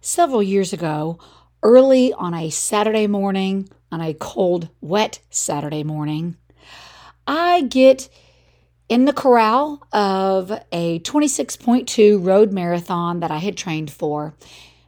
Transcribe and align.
several 0.00 0.42
years 0.42 0.72
ago, 0.72 1.18
early 1.62 2.12
on 2.12 2.34
a 2.34 2.50
Saturday 2.50 3.06
morning, 3.06 3.68
on 3.92 4.00
a 4.00 4.14
cold, 4.14 4.68
wet 4.80 5.20
Saturday 5.30 5.84
morning, 5.84 6.36
I 7.26 7.62
get 7.62 8.08
in 8.88 9.04
the 9.04 9.12
corral 9.12 9.86
of 9.92 10.50
a 10.72 10.98
26.2 11.00 12.24
road 12.24 12.52
marathon 12.52 13.20
that 13.20 13.30
I 13.30 13.38
had 13.38 13.56
trained 13.56 13.90
for. 13.90 14.34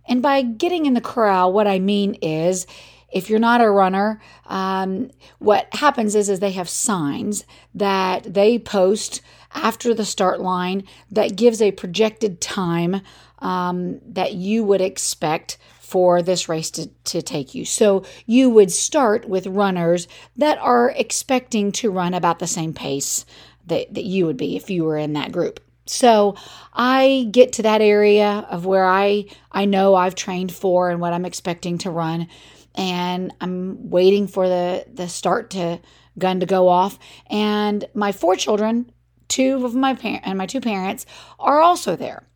And 0.09 0.23
by 0.23 0.43
getting 0.43 0.87
in 0.87 0.95
the 0.95 1.01
corral, 1.01 1.53
what 1.53 1.69
I 1.69 1.79
mean 1.79 2.15
is 2.15 2.67
if 3.13 3.29
you're 3.29 3.39
not 3.39 3.61
a 3.61 3.71
runner, 3.71 4.21
um, 4.47 5.11
what 5.39 5.73
happens 5.75 6.15
is, 6.15 6.29
is 6.29 6.41
they 6.41 6.53
have 6.53 6.69
signs 6.69 7.45
that 7.75 8.35
they 8.35 8.59
post 8.59 9.21
after 9.55 9.95
the 9.95 10.05
start 10.05 10.41
line 10.41 10.85
that 11.11 11.37
gives 11.37 11.61
a 11.61 11.71
projected 11.73 12.41
time 12.41 13.03
um, 13.43 14.01
that 14.07 14.33
you 14.33 14.65
would 14.65 14.81
expect 14.81 15.59
for 15.81 16.23
this 16.23 16.49
race 16.49 16.71
to, 16.71 16.87
to 17.05 17.21
take 17.21 17.55
you. 17.55 17.67
So 17.67 18.05
you 18.25 18.49
would 18.49 18.71
start 18.71 19.29
with 19.29 19.47
runners 19.47 20.09
that 20.37 20.57
are 20.57 20.91
expecting 20.97 21.71
to 21.73 21.91
run 21.91 22.15
about 22.15 22.39
the 22.39 22.47
same 22.47 22.73
pace 22.73 23.27
that, 23.67 23.93
that 23.93 24.05
you 24.05 24.25
would 24.25 24.39
be 24.39 24.57
if 24.57 24.71
you 24.71 24.85
were 24.85 24.97
in 24.97 25.13
that 25.13 25.33
group. 25.33 25.61
So 25.85 26.37
I 26.73 27.29
get 27.31 27.53
to 27.55 27.63
that 27.63 27.83
area 27.83 28.47
of 28.49 28.65
where 28.65 28.87
I 28.87 29.27
I 29.51 29.65
know 29.65 29.95
I've 29.95 30.15
trained 30.15 30.53
for 30.53 30.89
and 30.89 31.01
what 31.01 31.13
I'm 31.13 31.27
expecting 31.27 31.77
to 31.79 31.91
run 31.91 32.29
and 32.75 33.35
I'm 33.41 33.91
waiting 33.91 34.29
for 34.29 34.49
the 34.49 34.87
the 34.91 35.09
start 35.09 35.51
to 35.51 35.81
gun 36.19 36.41
to 36.41 36.47
go 36.47 36.69
off 36.69 36.99
and 37.27 37.85
my 37.95 38.13
four 38.13 38.37
children, 38.37 38.91
two 39.29 39.67
of 39.67 39.75
my 39.75 39.95
parents 39.95 40.27
and 40.27 40.39
my 40.39 40.47
two 40.47 40.61
parents 40.61 41.05
are 41.39 41.61
also 41.61 41.97
there. 41.97 42.27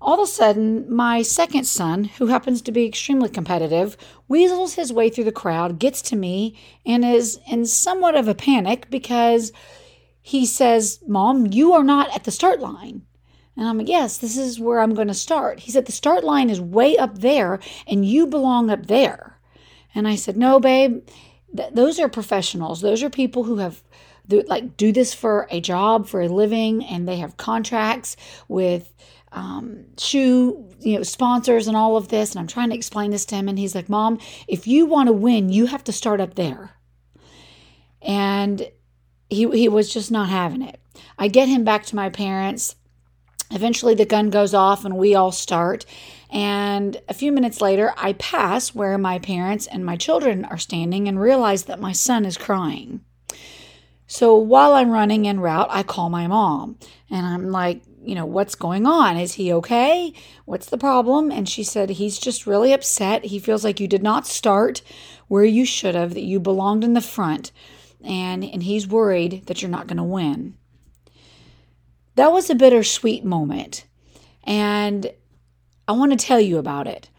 All 0.00 0.14
of 0.14 0.28
a 0.28 0.30
sudden, 0.30 0.92
my 0.92 1.22
second 1.22 1.64
son, 1.64 2.04
who 2.04 2.26
happens 2.26 2.62
to 2.62 2.72
be 2.72 2.86
extremely 2.86 3.28
competitive, 3.28 3.96
weasels 4.28 4.74
his 4.74 4.92
way 4.92 5.10
through 5.10 5.24
the 5.24 5.32
crowd, 5.32 5.78
gets 5.78 6.00
to 6.02 6.16
me, 6.16 6.56
and 6.86 7.04
is 7.04 7.40
in 7.50 7.66
somewhat 7.66 8.14
of 8.14 8.28
a 8.28 8.34
panic 8.34 8.88
because 8.90 9.52
he 10.20 10.46
says, 10.46 11.00
Mom, 11.06 11.46
you 11.46 11.72
are 11.72 11.82
not 11.82 12.14
at 12.14 12.24
the 12.24 12.30
start 12.30 12.60
line. 12.60 13.02
And 13.56 13.66
I'm 13.66 13.78
like, 13.78 13.88
Yes, 13.88 14.18
this 14.18 14.36
is 14.36 14.60
where 14.60 14.80
I'm 14.80 14.94
going 14.94 15.08
to 15.08 15.14
start. 15.14 15.60
He 15.60 15.72
said, 15.72 15.86
The 15.86 15.92
start 15.92 16.22
line 16.22 16.48
is 16.48 16.60
way 16.60 16.96
up 16.96 17.18
there, 17.18 17.58
and 17.86 18.04
you 18.06 18.26
belong 18.26 18.70
up 18.70 18.86
there. 18.86 19.40
And 19.94 20.06
I 20.06 20.14
said, 20.14 20.36
No, 20.36 20.60
babe, 20.60 21.08
th- 21.56 21.72
those 21.72 21.98
are 21.98 22.08
professionals. 22.08 22.80
Those 22.82 23.02
are 23.02 23.10
people 23.10 23.44
who 23.44 23.56
have 23.56 23.82
like 24.46 24.76
do 24.76 24.92
this 24.92 25.14
for 25.14 25.48
a 25.50 25.60
job 25.60 26.06
for 26.06 26.20
a 26.20 26.28
living 26.28 26.84
and 26.84 27.08
they 27.08 27.16
have 27.16 27.38
contracts 27.38 28.14
with 28.46 28.92
um, 29.32 29.84
shoe 29.98 30.68
you 30.80 30.96
know 30.96 31.02
sponsors 31.02 31.66
and 31.66 31.76
all 31.76 31.96
of 31.96 32.08
this 32.08 32.32
and 32.32 32.40
i'm 32.40 32.46
trying 32.46 32.70
to 32.70 32.76
explain 32.76 33.10
this 33.10 33.24
to 33.24 33.34
him 33.34 33.48
and 33.48 33.58
he's 33.58 33.74
like 33.74 33.88
mom 33.88 34.18
if 34.46 34.66
you 34.66 34.86
want 34.86 35.06
to 35.08 35.12
win 35.12 35.48
you 35.50 35.66
have 35.66 35.84
to 35.84 35.92
start 35.92 36.20
up 36.20 36.34
there. 36.34 36.70
And 38.00 38.70
he, 39.28 39.50
he 39.50 39.68
was 39.68 39.92
just 39.92 40.10
not 40.10 40.28
having 40.28 40.62
it. 40.62 40.80
I 41.18 41.28
get 41.28 41.48
him 41.48 41.64
back 41.64 41.84
to 41.86 41.96
my 41.96 42.08
parents. 42.08 42.76
Eventually 43.50 43.94
the 43.94 44.06
gun 44.06 44.30
goes 44.30 44.54
off 44.54 44.84
and 44.84 44.96
we 44.96 45.14
all 45.14 45.32
start. 45.32 45.84
And 46.30 47.00
a 47.08 47.14
few 47.14 47.32
minutes 47.32 47.60
later, 47.60 47.94
I 47.96 48.12
pass 48.14 48.74
where 48.74 48.98
my 48.98 49.18
parents 49.18 49.66
and 49.66 49.84
my 49.84 49.96
children 49.96 50.44
are 50.44 50.58
standing 50.58 51.08
and 51.08 51.20
realize 51.20 51.64
that 51.64 51.80
my 51.80 51.92
son 51.92 52.24
is 52.24 52.36
crying. 52.36 53.00
So 54.06 54.36
while 54.36 54.72
I'm 54.72 54.90
running 54.90 55.26
en 55.26 55.40
route, 55.40 55.68
I 55.70 55.82
call 55.82 56.08
my 56.10 56.26
mom 56.26 56.78
and 57.10 57.26
I'm 57.26 57.50
like, 57.50 57.82
you 58.08 58.14
know, 58.14 58.24
what's 58.24 58.54
going 58.54 58.86
on? 58.86 59.18
Is 59.18 59.34
he 59.34 59.52
okay? 59.52 60.14
What's 60.46 60.70
the 60.70 60.78
problem? 60.78 61.30
And 61.30 61.46
she 61.46 61.62
said, 61.62 61.90
he's 61.90 62.18
just 62.18 62.46
really 62.46 62.72
upset. 62.72 63.26
He 63.26 63.38
feels 63.38 63.64
like 63.64 63.80
you 63.80 63.86
did 63.86 64.02
not 64.02 64.26
start 64.26 64.80
where 65.28 65.44
you 65.44 65.66
should 65.66 65.94
have, 65.94 66.14
that 66.14 66.24
you 66.24 66.40
belonged 66.40 66.84
in 66.84 66.94
the 66.94 67.02
front, 67.02 67.52
and, 68.02 68.42
and 68.42 68.62
he's 68.62 68.88
worried 68.88 69.44
that 69.44 69.60
you're 69.60 69.70
not 69.70 69.88
going 69.88 69.98
to 69.98 70.02
win. 70.02 70.56
That 72.14 72.32
was 72.32 72.48
a 72.48 72.54
bittersweet 72.54 73.26
moment. 73.26 73.84
And 74.42 75.12
I 75.86 75.92
want 75.92 76.18
to 76.18 76.26
tell 76.26 76.40
you 76.40 76.56
about 76.56 76.86
it. 76.86 77.10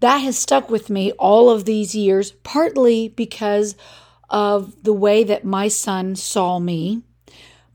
That 0.00 0.18
has 0.18 0.38
stuck 0.38 0.70
with 0.70 0.88
me 0.88 1.12
all 1.12 1.50
of 1.50 1.66
these 1.66 1.94
years, 1.94 2.32
partly 2.32 3.10
because 3.10 3.76
of 4.30 4.84
the 4.84 4.94
way 4.94 5.22
that 5.22 5.44
my 5.44 5.68
son 5.68 6.16
saw 6.16 6.58
me, 6.58 7.02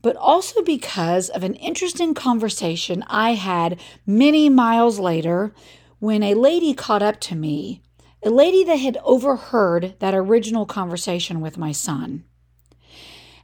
but 0.02 0.16
also 0.16 0.62
because 0.62 1.28
of 1.28 1.42
an 1.42 1.54
interesting 1.54 2.14
conversation 2.14 3.04
I 3.06 3.34
had 3.34 3.80
many 4.06 4.48
miles 4.48 4.98
later 4.98 5.52
when 5.98 6.22
a 6.22 6.34
lady 6.34 6.72
caught 6.74 7.02
up 7.02 7.20
to 7.20 7.34
me, 7.34 7.82
a 8.22 8.30
lady 8.30 8.64
that 8.64 8.76
had 8.76 8.98
overheard 9.04 9.94
that 9.98 10.14
original 10.14 10.66
conversation 10.66 11.40
with 11.40 11.58
my 11.58 11.72
son 11.72 12.24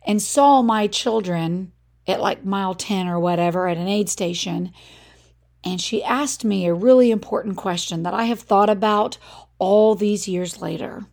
and 0.06 0.22
saw 0.22 0.62
my 0.62 0.86
children 0.86 1.72
at 2.06 2.20
like 2.20 2.44
mile 2.44 2.74
10 2.74 3.08
or 3.08 3.18
whatever 3.18 3.68
at 3.68 3.76
an 3.76 3.88
aid 3.88 4.08
station 4.08 4.72
and 5.66 5.80
she 5.80 6.02
asked 6.04 6.44
me 6.44 6.64
a 6.64 6.72
really 6.72 7.10
important 7.10 7.56
question 7.56 8.04
that 8.04 8.14
I 8.14 8.24
have 8.24 8.38
thought 8.38 8.70
about 8.70 9.18
all 9.58 9.96
these 9.96 10.28
years 10.28 10.62
later. 10.62 11.06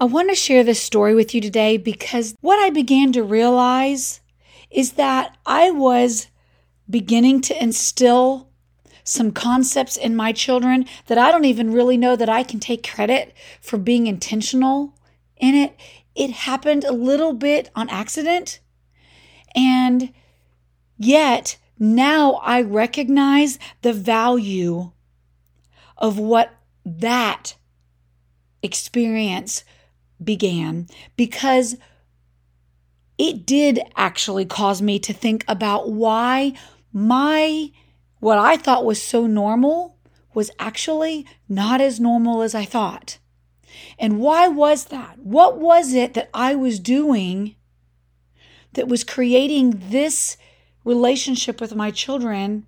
I 0.00 0.04
want 0.04 0.30
to 0.30 0.36
share 0.36 0.62
this 0.62 0.80
story 0.80 1.16
with 1.16 1.34
you 1.34 1.40
today 1.40 1.76
because 1.78 2.36
what 2.40 2.60
I 2.60 2.70
began 2.70 3.12
to 3.12 3.24
realize 3.24 4.20
is 4.72 4.92
that 4.92 5.36
I 5.46 5.70
was 5.70 6.28
beginning 6.88 7.40
to 7.42 7.62
instill 7.62 8.48
some 9.04 9.32
concepts 9.32 9.96
in 9.96 10.14
my 10.14 10.32
children 10.32 10.86
that 11.06 11.18
I 11.18 11.30
don't 11.30 11.44
even 11.44 11.72
really 11.72 11.96
know 11.96 12.16
that 12.16 12.28
I 12.28 12.42
can 12.42 12.60
take 12.60 12.88
credit 12.88 13.34
for 13.60 13.76
being 13.76 14.06
intentional 14.06 14.94
in 15.36 15.54
it. 15.54 15.76
It 16.14 16.30
happened 16.30 16.84
a 16.84 16.92
little 16.92 17.32
bit 17.32 17.70
on 17.74 17.88
accident. 17.88 18.60
And 19.54 20.12
yet, 20.96 21.58
now 21.78 22.34
I 22.34 22.62
recognize 22.62 23.58
the 23.82 23.92
value 23.92 24.92
of 25.98 26.18
what 26.18 26.54
that 26.84 27.54
experience 28.62 29.64
began 30.22 30.86
because 31.16 31.76
it 33.22 33.46
did 33.46 33.78
actually 33.94 34.44
cause 34.44 34.82
me 34.82 34.98
to 34.98 35.12
think 35.12 35.44
about 35.46 35.88
why 35.88 36.52
my 36.92 37.70
what 38.18 38.36
I 38.36 38.56
thought 38.56 38.84
was 38.84 39.00
so 39.00 39.28
normal 39.28 39.96
was 40.34 40.50
actually 40.58 41.24
not 41.48 41.80
as 41.80 42.00
normal 42.00 42.42
as 42.42 42.52
I 42.52 42.64
thought. 42.64 43.18
And 43.96 44.18
why 44.18 44.48
was 44.48 44.86
that? 44.86 45.20
What 45.20 45.58
was 45.58 45.94
it 45.94 46.14
that 46.14 46.30
I 46.34 46.56
was 46.56 46.80
doing 46.80 47.54
that 48.72 48.88
was 48.88 49.04
creating 49.04 49.82
this 49.90 50.36
relationship 50.84 51.60
with 51.60 51.76
my 51.76 51.92
children 51.92 52.66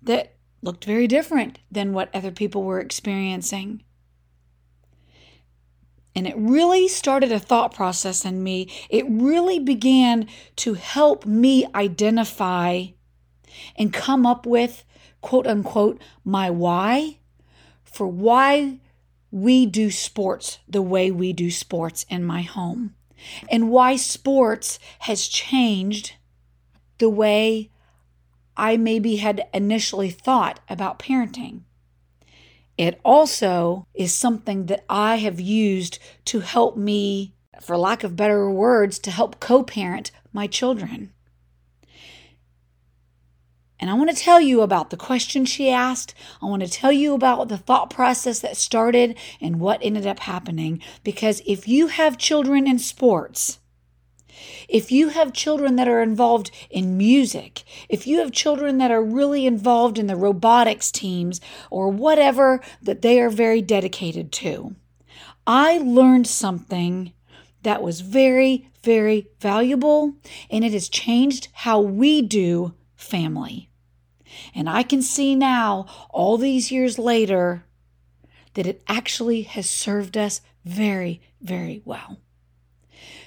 that 0.00 0.36
looked 0.62 0.86
very 0.86 1.06
different 1.06 1.58
than 1.70 1.92
what 1.92 2.14
other 2.14 2.30
people 2.30 2.62
were 2.62 2.80
experiencing. 2.80 3.82
And 6.14 6.26
it 6.26 6.36
really 6.36 6.88
started 6.88 7.30
a 7.30 7.38
thought 7.38 7.72
process 7.72 8.24
in 8.24 8.42
me. 8.42 8.68
It 8.88 9.04
really 9.08 9.58
began 9.58 10.26
to 10.56 10.74
help 10.74 11.24
me 11.24 11.66
identify 11.74 12.86
and 13.76 13.92
come 13.92 14.26
up 14.26 14.44
with, 14.46 14.84
quote 15.20 15.46
unquote, 15.46 16.00
my 16.24 16.50
why 16.50 17.18
for 17.84 18.06
why 18.06 18.78
we 19.30 19.66
do 19.66 19.90
sports 19.90 20.58
the 20.68 20.82
way 20.82 21.10
we 21.10 21.32
do 21.32 21.50
sports 21.50 22.04
in 22.08 22.24
my 22.24 22.42
home 22.42 22.94
and 23.50 23.70
why 23.70 23.96
sports 23.96 24.78
has 25.00 25.26
changed 25.26 26.14
the 26.98 27.10
way 27.10 27.70
I 28.56 28.76
maybe 28.76 29.16
had 29.16 29.46
initially 29.54 30.10
thought 30.10 30.60
about 30.68 30.98
parenting. 30.98 31.62
It 32.80 32.98
also 33.04 33.86
is 33.92 34.14
something 34.14 34.64
that 34.64 34.86
I 34.88 35.16
have 35.16 35.38
used 35.38 35.98
to 36.24 36.40
help 36.40 36.78
me, 36.78 37.34
for 37.60 37.76
lack 37.76 38.04
of 38.04 38.16
better 38.16 38.50
words, 38.50 38.98
to 39.00 39.10
help 39.10 39.38
co 39.38 39.62
parent 39.62 40.10
my 40.32 40.46
children. 40.46 41.12
And 43.78 43.90
I 43.90 43.92
want 43.92 44.08
to 44.08 44.16
tell 44.16 44.40
you 44.40 44.62
about 44.62 44.88
the 44.88 44.96
question 44.96 45.44
she 45.44 45.68
asked. 45.68 46.14
I 46.40 46.46
want 46.46 46.62
to 46.62 46.70
tell 46.70 46.90
you 46.90 47.12
about 47.12 47.50
the 47.50 47.58
thought 47.58 47.90
process 47.90 48.38
that 48.38 48.56
started 48.56 49.18
and 49.42 49.60
what 49.60 49.80
ended 49.82 50.06
up 50.06 50.20
happening. 50.20 50.80
Because 51.04 51.42
if 51.44 51.68
you 51.68 51.88
have 51.88 52.16
children 52.16 52.66
in 52.66 52.78
sports, 52.78 53.58
if 54.68 54.92
you 54.92 55.08
have 55.08 55.32
children 55.32 55.76
that 55.76 55.88
are 55.88 56.02
involved 56.02 56.50
in 56.70 56.96
music, 56.96 57.62
if 57.88 58.06
you 58.06 58.18
have 58.18 58.32
children 58.32 58.78
that 58.78 58.90
are 58.90 59.02
really 59.02 59.46
involved 59.46 59.98
in 59.98 60.06
the 60.06 60.16
robotics 60.16 60.90
teams 60.90 61.40
or 61.70 61.88
whatever 61.88 62.60
that 62.82 63.02
they 63.02 63.20
are 63.20 63.30
very 63.30 63.62
dedicated 63.62 64.32
to, 64.32 64.74
I 65.46 65.78
learned 65.78 66.26
something 66.26 67.12
that 67.62 67.82
was 67.82 68.00
very, 68.00 68.70
very 68.82 69.28
valuable 69.40 70.14
and 70.50 70.64
it 70.64 70.72
has 70.72 70.88
changed 70.88 71.48
how 71.52 71.80
we 71.80 72.22
do 72.22 72.74
family. 72.94 73.70
And 74.54 74.68
I 74.68 74.82
can 74.82 75.02
see 75.02 75.34
now, 75.34 75.86
all 76.10 76.38
these 76.38 76.70
years 76.70 76.98
later, 76.98 77.64
that 78.54 78.66
it 78.66 78.82
actually 78.88 79.42
has 79.42 79.68
served 79.68 80.16
us 80.16 80.40
very, 80.64 81.20
very 81.40 81.82
well. 81.84 82.18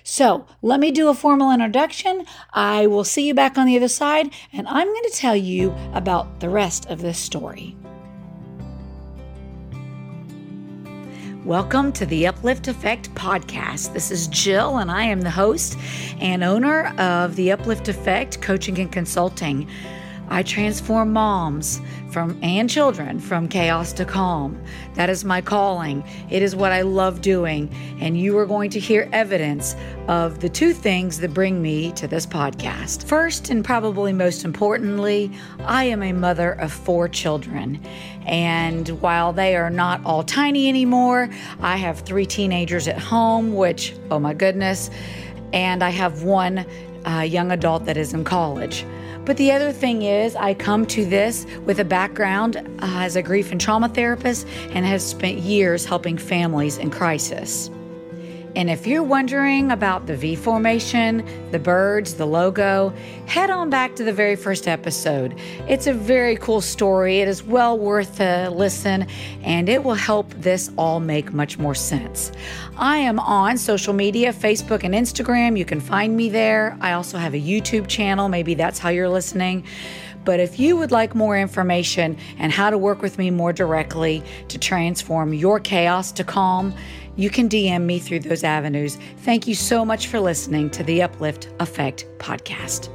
So 0.06 0.46
let 0.62 0.82
me 0.82 0.92
do 0.92 1.08
a 1.08 1.14
formal 1.14 1.50
introduction. 1.50 2.26
I 2.52 2.88
will 2.88 3.06
see 3.06 3.26
you 3.26 3.34
back 3.34 3.58
on 3.58 3.68
the 3.68 3.78
other 3.78 3.88
side, 3.88 4.34
and 4.52 4.68
I'm 4.68 4.88
going 4.88 5.04
to 5.04 5.16
tell 5.16 5.36
you 5.36 5.74
about 5.94 6.42
the 6.42 6.50
rest 6.50 6.90
of 6.90 7.02
this 7.02 7.18
story. 7.18 7.78
Welcome 11.46 11.94
to 11.94 12.06
the 12.06 12.28
Uplift 12.28 12.68
Effect 12.68 13.16
podcast. 13.16 13.94
This 13.94 14.12
is 14.12 14.28
Jill, 14.28 14.80
and 14.80 14.92
I 14.92 15.04
am 15.04 15.22
the 15.22 15.32
host 15.32 15.78
and 16.20 16.44
owner 16.44 16.88
of 17.00 17.38
the 17.38 17.54
Uplift 17.54 17.88
Effect 17.88 18.42
Coaching 18.42 18.80
and 18.80 18.92
Consulting. 18.92 19.70
I 20.34 20.42
transform 20.42 21.14
moms 21.14 21.80
from 22.10 22.40
and 22.42 22.68
children 22.68 23.20
from 23.20 23.48
chaos 23.48 23.94
to 23.94 24.04
calm. 24.04 24.60
That 24.96 25.08
is 25.08 25.24
my 25.24 25.42
calling. 25.42 26.04
It 26.32 26.42
is 26.42 26.56
what 26.56 26.72
I 26.72 26.82
love 26.82 27.22
doing, 27.22 27.72
and 28.00 28.20
you 28.20 28.36
are 28.40 28.48
going 28.48 28.72
to 28.72 28.80
hear 28.80 29.08
evidence 29.14 29.76
of 30.08 30.40
the 30.40 30.50
two 30.50 30.74
things 30.74 31.20
that 31.20 31.36
bring 31.36 31.62
me 31.62 31.92
to 31.92 32.08
this 32.08 32.26
podcast. 32.26 33.04
First, 33.04 33.52
and 33.52 33.64
probably 33.64 34.12
most 34.12 34.44
importantly, 34.44 35.32
I 35.66 35.84
am 35.84 36.02
a 36.02 36.14
mother 36.14 36.54
of 36.54 36.74
four 36.74 37.08
children. 37.08 37.80
And 38.26 38.90
while 39.02 39.34
they 39.34 39.56
are 39.56 39.70
not 39.70 40.04
all 40.04 40.24
tiny 40.24 40.68
anymore, 40.68 41.30
I 41.62 41.78
have 41.78 42.00
three 42.00 42.26
teenagers 42.26 42.88
at 42.88 42.98
home, 42.98 43.54
which, 43.54 43.94
oh 44.10 44.18
my 44.18 44.34
goodness, 44.34 44.90
and 45.54 45.84
I 45.84 45.92
have 45.92 46.24
one 46.24 46.66
uh, 47.06 47.20
young 47.20 47.52
adult 47.52 47.86
that 47.86 47.98
is 47.98 48.16
in 48.16 48.24
college. 48.24 48.84
But 49.26 49.38
the 49.38 49.52
other 49.52 49.72
thing 49.72 50.02
is, 50.02 50.36
I 50.36 50.54
come 50.54 50.86
to 50.88 51.06
this 51.06 51.46
with 51.66 51.80
a 51.80 51.86
background 51.86 52.58
uh, 52.58 52.62
as 52.82 53.16
a 53.16 53.22
grief 53.22 53.52
and 53.52 53.62
trauma 53.62 53.88
therapist 53.88 54.46
and 54.72 54.86
have 54.86 55.02
spent 55.02 55.38
years 55.38 55.86
helping 55.86 56.18
families 56.18 56.78
in 56.78 56.90
crisis. 56.90 57.70
And 58.56 58.70
if 58.70 58.86
you're 58.86 59.02
wondering 59.02 59.72
about 59.72 60.06
the 60.06 60.16
V 60.16 60.36
formation, 60.36 61.26
the 61.52 61.58
birds, 61.58 62.14
the 62.14 62.28
logo, 62.28 62.94
head 63.26 63.50
on 63.50 63.72
back 63.72 63.96
to 63.96 64.04
the 64.04 64.14
very 64.14 64.36
first 64.36 64.68
episode. 64.68 65.40
It's 65.68 65.88
a 65.88 65.94
very 65.94 66.36
cool 66.36 66.62
story. 66.62 67.20
It 67.20 67.28
is 67.28 67.42
well 67.42 67.80
worth 67.80 68.20
a 68.20 68.50
listen, 68.50 69.08
and 69.42 69.70
it 69.70 69.84
will 69.84 69.96
help 69.96 70.30
this 70.36 70.70
all 70.78 71.00
make 71.00 71.34
much 71.34 71.58
more 71.58 71.74
sense. 71.74 72.32
I 72.78 72.98
am 72.98 73.20
on 73.20 73.58
social 73.58 73.94
media 73.94 74.32
Facebook 74.32 74.84
and 74.84 74.94
Instagram. 74.94 75.58
You 75.58 75.66
can 75.66 75.82
find 75.82 76.16
me 76.16 76.30
there. 76.30 76.78
I 76.80 76.94
also 76.94 77.18
have 77.18 77.34
a 77.34 77.42
YouTube 77.42 77.88
channel. 77.88 78.30
Maybe 78.30 78.54
that's 78.54 78.78
how 78.78 78.90
you're 78.90 79.10
listening. 79.10 79.64
But 80.26 80.40
if 80.40 80.60
you 80.60 80.78
would 80.78 80.92
like 80.92 81.16
more 81.16 81.38
information 81.38 82.18
and 82.38 82.52
how 82.52 82.70
to 82.70 82.78
work 82.78 83.02
with 83.02 83.18
me 83.18 83.30
more 83.30 83.52
directly 83.52 84.24
to 84.48 84.58
transform 84.58 85.34
your 85.34 85.60
chaos 85.60 86.12
to 86.14 86.24
calm, 86.24 86.74
you 87.16 87.30
can 87.30 87.50
DM 87.50 87.84
me 87.84 88.00
through 88.00 88.20
those 88.20 88.44
avenues. 88.44 88.98
Thank 89.20 89.48
you 89.48 89.56
so 89.56 89.86
much 89.86 90.08
for 90.08 90.20
listening 90.20 90.70
to 90.72 90.84
the 90.84 91.02
Uplift 91.02 91.50
Effect 91.60 92.06
podcast. 92.18 92.90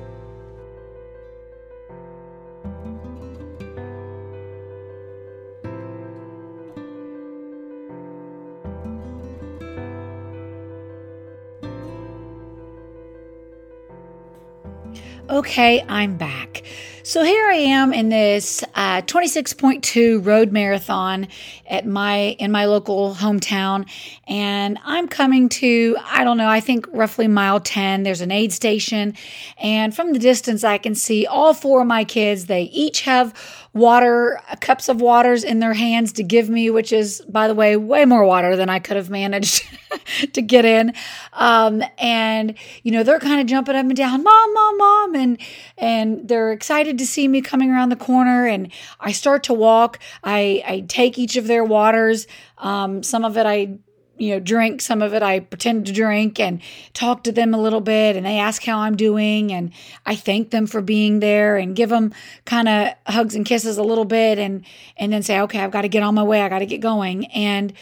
Okay, 15.31 15.85
I'm 15.89 16.17
back. 16.17 16.63
So 17.05 17.23
here 17.23 17.47
I 17.47 17.55
am 17.55 17.93
in 17.93 18.09
this 18.09 18.65
uh, 18.75 19.03
26.2 19.03 20.25
road 20.27 20.51
marathon 20.51 21.29
at 21.67 21.87
my 21.87 22.37
in 22.39 22.51
my 22.51 22.65
local 22.65 23.15
hometown, 23.15 23.89
and 24.27 24.79
I'm 24.85 25.07
coming 25.07 25.49
to 25.51 25.97
I 26.05 26.25
don't 26.25 26.37
know 26.37 26.49
I 26.49 26.61
think 26.61 26.87
roughly 26.93 27.29
mile 27.29 27.61
10. 27.61 28.03
There's 28.03 28.21
an 28.21 28.33
aid 28.33 28.53
station, 28.53 29.15
and 29.59 29.95
from 29.95 30.13
the 30.13 30.19
distance 30.19 30.65
I 30.65 30.79
can 30.79 30.95
see 30.97 31.25
all 31.25 31.55
four 31.55 31.83
of 31.83 31.87
my 31.87 32.05
kids. 32.05 32.47
They 32.47 32.63
each 32.63 33.03
have 33.03 33.33
water, 33.79 34.41
cups 34.61 34.89
of 34.89 35.01
waters 35.01 35.45
in 35.45 35.61
their 35.61 35.75
hands 35.75 36.13
to 36.15 36.23
give 36.23 36.49
me, 36.49 36.71
which 36.71 36.93
is, 36.93 37.23
by 37.29 37.49
the 37.49 37.55
way, 37.55 37.77
way 37.77 38.05
more 38.05 38.25
water 38.25 38.57
than 38.57 38.69
I 38.69 38.79
could 38.79 38.97
have 38.97 39.11
managed 39.11 39.63
to 40.33 40.43
get 40.43 40.65
in. 40.65 40.93
Um, 41.33 41.83
and, 41.99 42.55
you 42.83 42.93
know, 42.93 43.03
they're 43.03 43.21
kind 43.21 43.41
of 43.41 43.47
jumping 43.47 43.77
up 43.77 43.87
and 43.87 43.97
down, 43.97 44.23
mom, 44.23 44.55
mom, 44.55 44.79
mom. 44.79 45.15
And, 45.15 45.39
and 45.77 46.29
they're 46.29 46.53
excited 46.53 46.98
to 46.99 47.07
see 47.07 47.29
me 47.29 47.41
coming 47.41 47.71
around 47.71 47.89
the 47.89 47.97
corner. 47.97 48.47
And 48.47 48.71
I 49.01 49.13
start 49.13 49.45
to 49.45 49.55
walk. 49.55 49.99
I, 50.23 50.63
I 50.67 50.81
take 50.89 51.19
each 51.19 51.37
of 51.37 51.47
their 51.47 51.65
waters. 51.65 52.27
Um, 52.59 53.03
some 53.03 53.25
of 53.25 53.37
it 53.37 53.47
I 53.47 53.79
you 54.19 54.35
know, 54.35 54.41
drink 54.41 54.83
some 54.83 55.01
of 55.01 55.15
it. 55.15 55.23
I 55.23 55.41
pretend 55.41 55.87
to 55.87 55.93
drink 55.93 56.41
and 56.41 56.61
talk 56.93 57.23
to 57.25 57.33
them 57.33 57.55
a 57.55 57.61
little 57.61 57.81
bit, 57.81 58.17
and 58.17 58.27
they 58.27 58.39
ask 58.39 58.65
how 58.65 58.79
I'm 58.79 58.97
doing, 58.97 59.53
and 59.53 59.73
I 60.05 60.17
thank 60.17 60.51
them 60.51 60.67
for 60.67 60.83
being 60.83 61.21
there 61.21 61.57
and 61.57 61.75
give 61.75 61.89
them 61.89 62.13
kind 62.45 62.69
of 62.69 62.95
hugs 63.07 63.35
and 63.35 63.47
kisses 63.47 63.79
a 63.79 63.83
little 63.83 64.05
bit, 64.05 64.39
and 64.39 64.65
and 64.97 65.13
then 65.13 65.23
say, 65.23 65.41
okay, 65.41 65.61
I've 65.61 65.71
got 65.71 65.83
to 65.83 65.89
get 65.89 66.03
on 66.03 66.15
my 66.15 66.25
way. 66.25 66.43
I 66.43 66.49
got 66.49 66.59
to 66.59 66.67
get 66.67 66.81
going, 66.81 67.27
and 67.27 67.73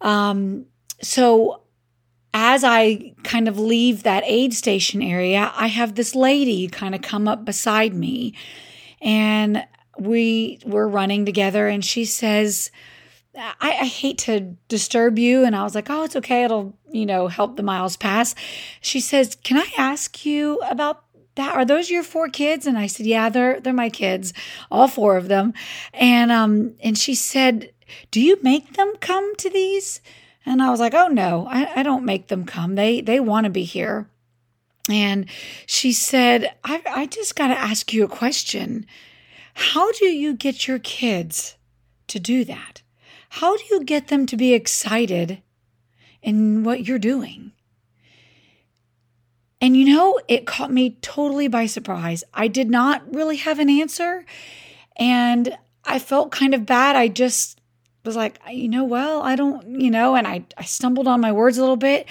um, 0.00 0.66
so 1.02 1.62
as 2.38 2.64
I 2.64 3.14
kind 3.22 3.48
of 3.48 3.58
leave 3.58 4.02
that 4.02 4.22
aid 4.26 4.52
station 4.52 5.00
area, 5.00 5.50
I 5.56 5.68
have 5.68 5.94
this 5.94 6.14
lady 6.14 6.68
kind 6.68 6.94
of 6.94 7.00
come 7.00 7.26
up 7.26 7.46
beside 7.46 7.94
me, 7.94 8.34
and 9.00 9.66
we 9.98 10.58
were 10.66 10.86
running 10.86 11.24
together, 11.24 11.66
and 11.66 11.82
she 11.82 12.04
says 12.04 12.70
I, 13.34 13.52
I, 13.60 13.84
hate 13.84 14.18
to 14.18 14.40
disturb 14.68 15.18
you. 15.18 15.44
And 15.44 15.54
I 15.54 15.62
was 15.62 15.74
like, 15.74 15.90
oh, 15.90 16.04
it's 16.04 16.16
okay. 16.16 16.44
It'll, 16.44 16.74
you 16.90 17.04
know, 17.04 17.28
help 17.28 17.56
the 17.56 17.62
miles 17.62 17.94
pass. 17.94 18.34
She 18.80 18.98
says, 18.98 19.36
can 19.44 19.58
I 19.58 19.70
ask 19.76 20.24
you 20.24 20.58
about 20.60 21.04
that? 21.34 21.54
Are 21.54 21.66
those 21.66 21.90
your 21.90 22.02
four 22.02 22.30
kids? 22.30 22.66
And 22.66 22.78
I 22.78 22.86
said, 22.86 23.04
yeah, 23.04 23.28
they're, 23.28 23.60
they're 23.60 23.74
my 23.74 23.90
kids, 23.90 24.32
all 24.70 24.88
four 24.88 25.18
of 25.18 25.28
them. 25.28 25.52
And, 25.92 26.32
um, 26.32 26.76
and 26.82 26.96
she 26.96 27.14
said, 27.14 27.72
do 28.10 28.22
you 28.22 28.38
make 28.42 28.72
them 28.72 28.94
come 29.00 29.36
to 29.36 29.50
these? 29.50 30.00
And 30.46 30.62
I 30.62 30.70
was 30.70 30.78
like, 30.78 30.94
oh 30.94 31.08
no, 31.08 31.46
I, 31.50 31.80
I 31.80 31.82
don't 31.82 32.04
make 32.04 32.28
them 32.28 32.46
come. 32.46 32.76
They, 32.76 33.00
they 33.00 33.18
want 33.18 33.44
to 33.44 33.50
be 33.50 33.64
here. 33.64 34.08
And 34.88 35.26
she 35.66 35.92
said, 35.92 36.54
I, 36.62 36.80
I 36.88 37.06
just 37.06 37.34
got 37.34 37.48
to 37.48 37.58
ask 37.58 37.92
you 37.92 38.04
a 38.04 38.08
question. 38.08 38.86
How 39.54 39.90
do 39.92 40.06
you 40.06 40.34
get 40.34 40.68
your 40.68 40.78
kids 40.78 41.56
to 42.06 42.20
do 42.20 42.44
that? 42.44 42.82
How 43.28 43.56
do 43.56 43.64
you 43.70 43.82
get 43.82 44.08
them 44.08 44.26
to 44.26 44.36
be 44.36 44.54
excited 44.54 45.42
in 46.22 46.62
what 46.62 46.86
you're 46.86 46.98
doing? 47.00 47.52
And 49.60 49.76
you 49.76 49.86
know, 49.86 50.20
it 50.28 50.46
caught 50.46 50.72
me 50.72 50.98
totally 51.00 51.48
by 51.48 51.66
surprise. 51.66 52.22
I 52.32 52.46
did 52.46 52.70
not 52.70 53.02
really 53.12 53.36
have 53.36 53.58
an 53.58 53.70
answer. 53.70 54.24
And 54.96 55.56
I 55.84 55.98
felt 55.98 56.30
kind 56.30 56.54
of 56.54 56.66
bad. 56.66 56.94
I 56.94 57.08
just 57.08 57.60
was 58.06 58.16
like, 58.16 58.40
you 58.50 58.68
know, 58.68 58.84
well, 58.84 59.22
I 59.22 59.36
don't, 59.36 59.80
you 59.80 59.90
know, 59.90 60.14
and 60.14 60.26
I, 60.26 60.44
I 60.56 60.64
stumbled 60.64 61.08
on 61.08 61.20
my 61.20 61.32
words 61.32 61.58
a 61.58 61.60
little 61.60 61.76
bit. 61.76 62.06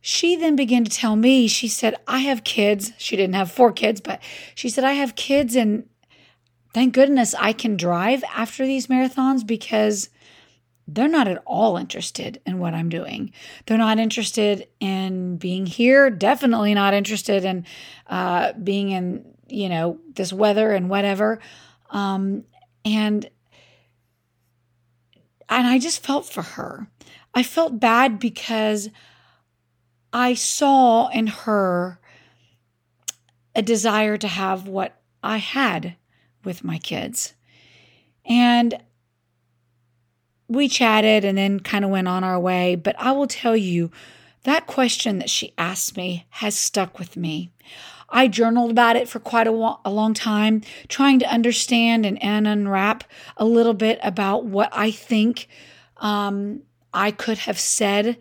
She 0.00 0.36
then 0.36 0.56
began 0.56 0.84
to 0.84 0.90
tell 0.90 1.16
me, 1.16 1.48
she 1.48 1.68
said, 1.68 1.96
I 2.06 2.18
have 2.18 2.44
kids. 2.44 2.92
She 2.98 3.16
didn't 3.16 3.36
have 3.36 3.50
four 3.50 3.72
kids, 3.72 4.00
but 4.00 4.20
she 4.54 4.68
said, 4.68 4.84
I 4.84 4.92
have 4.92 5.14
kids. 5.14 5.56
And 5.56 5.88
thank 6.74 6.92
goodness 6.92 7.34
I 7.38 7.54
can 7.54 7.76
drive 7.76 8.22
after 8.24 8.66
these 8.66 8.88
marathons 8.88 9.46
because 9.46 10.10
they're 10.86 11.08
not 11.08 11.28
at 11.28 11.42
all 11.46 11.78
interested 11.78 12.42
in 12.44 12.58
what 12.58 12.74
I'm 12.74 12.90
doing. 12.90 13.32
They're 13.64 13.78
not 13.78 13.98
interested 13.98 14.68
in 14.80 15.38
being 15.38 15.64
here, 15.64 16.10
definitely 16.10 16.74
not 16.74 16.92
interested 16.92 17.44
in 17.44 17.64
uh, 18.06 18.52
being 18.52 18.90
in, 18.90 19.24
you 19.48 19.70
know, 19.70 19.98
this 20.14 20.32
weather 20.32 20.72
and 20.72 20.90
whatever. 20.90 21.40
Um, 21.88 22.44
and 22.84 23.28
and 25.58 25.66
I 25.66 25.78
just 25.78 26.04
felt 26.04 26.26
for 26.26 26.42
her. 26.42 26.86
I 27.34 27.42
felt 27.42 27.80
bad 27.80 28.18
because 28.18 28.90
I 30.12 30.34
saw 30.34 31.08
in 31.08 31.26
her 31.26 31.98
a 33.54 33.62
desire 33.62 34.16
to 34.16 34.28
have 34.28 34.68
what 34.68 35.00
I 35.22 35.38
had 35.38 35.96
with 36.44 36.64
my 36.64 36.78
kids. 36.78 37.34
And 38.24 38.78
we 40.48 40.68
chatted 40.68 41.24
and 41.24 41.36
then 41.38 41.60
kind 41.60 41.84
of 41.84 41.90
went 41.90 42.08
on 42.08 42.24
our 42.24 42.38
way. 42.38 42.76
But 42.76 42.96
I 42.98 43.12
will 43.12 43.26
tell 43.26 43.56
you, 43.56 43.90
that 44.44 44.66
question 44.66 45.18
that 45.18 45.30
she 45.30 45.54
asked 45.56 45.96
me 45.96 46.26
has 46.28 46.56
stuck 46.56 46.98
with 46.98 47.16
me. 47.16 47.50
I 48.08 48.28
journaled 48.28 48.70
about 48.70 48.96
it 48.96 49.08
for 49.08 49.18
quite 49.18 49.46
a, 49.46 49.76
a 49.84 49.90
long 49.90 50.14
time, 50.14 50.62
trying 50.88 51.18
to 51.20 51.30
understand 51.30 52.06
and, 52.06 52.22
and, 52.22 52.46
unwrap 52.46 53.04
a 53.36 53.44
little 53.44 53.74
bit 53.74 53.98
about 54.02 54.44
what 54.44 54.68
I 54.72 54.90
think 54.90 55.48
um, 55.98 56.62
I 56.92 57.10
could 57.10 57.38
have 57.38 57.58
said 57.58 58.18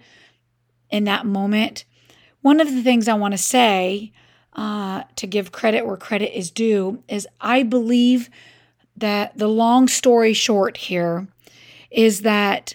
in 0.89 1.03
that 1.05 1.25
moment. 1.25 1.85
One 2.41 2.59
of 2.59 2.71
the 2.71 2.83
things 2.83 3.07
I 3.07 3.13
want 3.13 3.33
to 3.33 3.37
say 3.37 4.11
uh, 4.55 5.03
to 5.15 5.27
give 5.27 5.51
credit 5.51 5.85
where 5.85 5.97
credit 5.97 6.37
is 6.37 6.51
due, 6.51 7.03
is 7.07 7.27
I 7.41 7.63
believe 7.63 8.29
that 8.95 9.37
the 9.37 9.47
long 9.47 9.87
story 9.87 10.33
short 10.33 10.77
here 10.77 11.27
is 11.89 12.21
that 12.21 12.73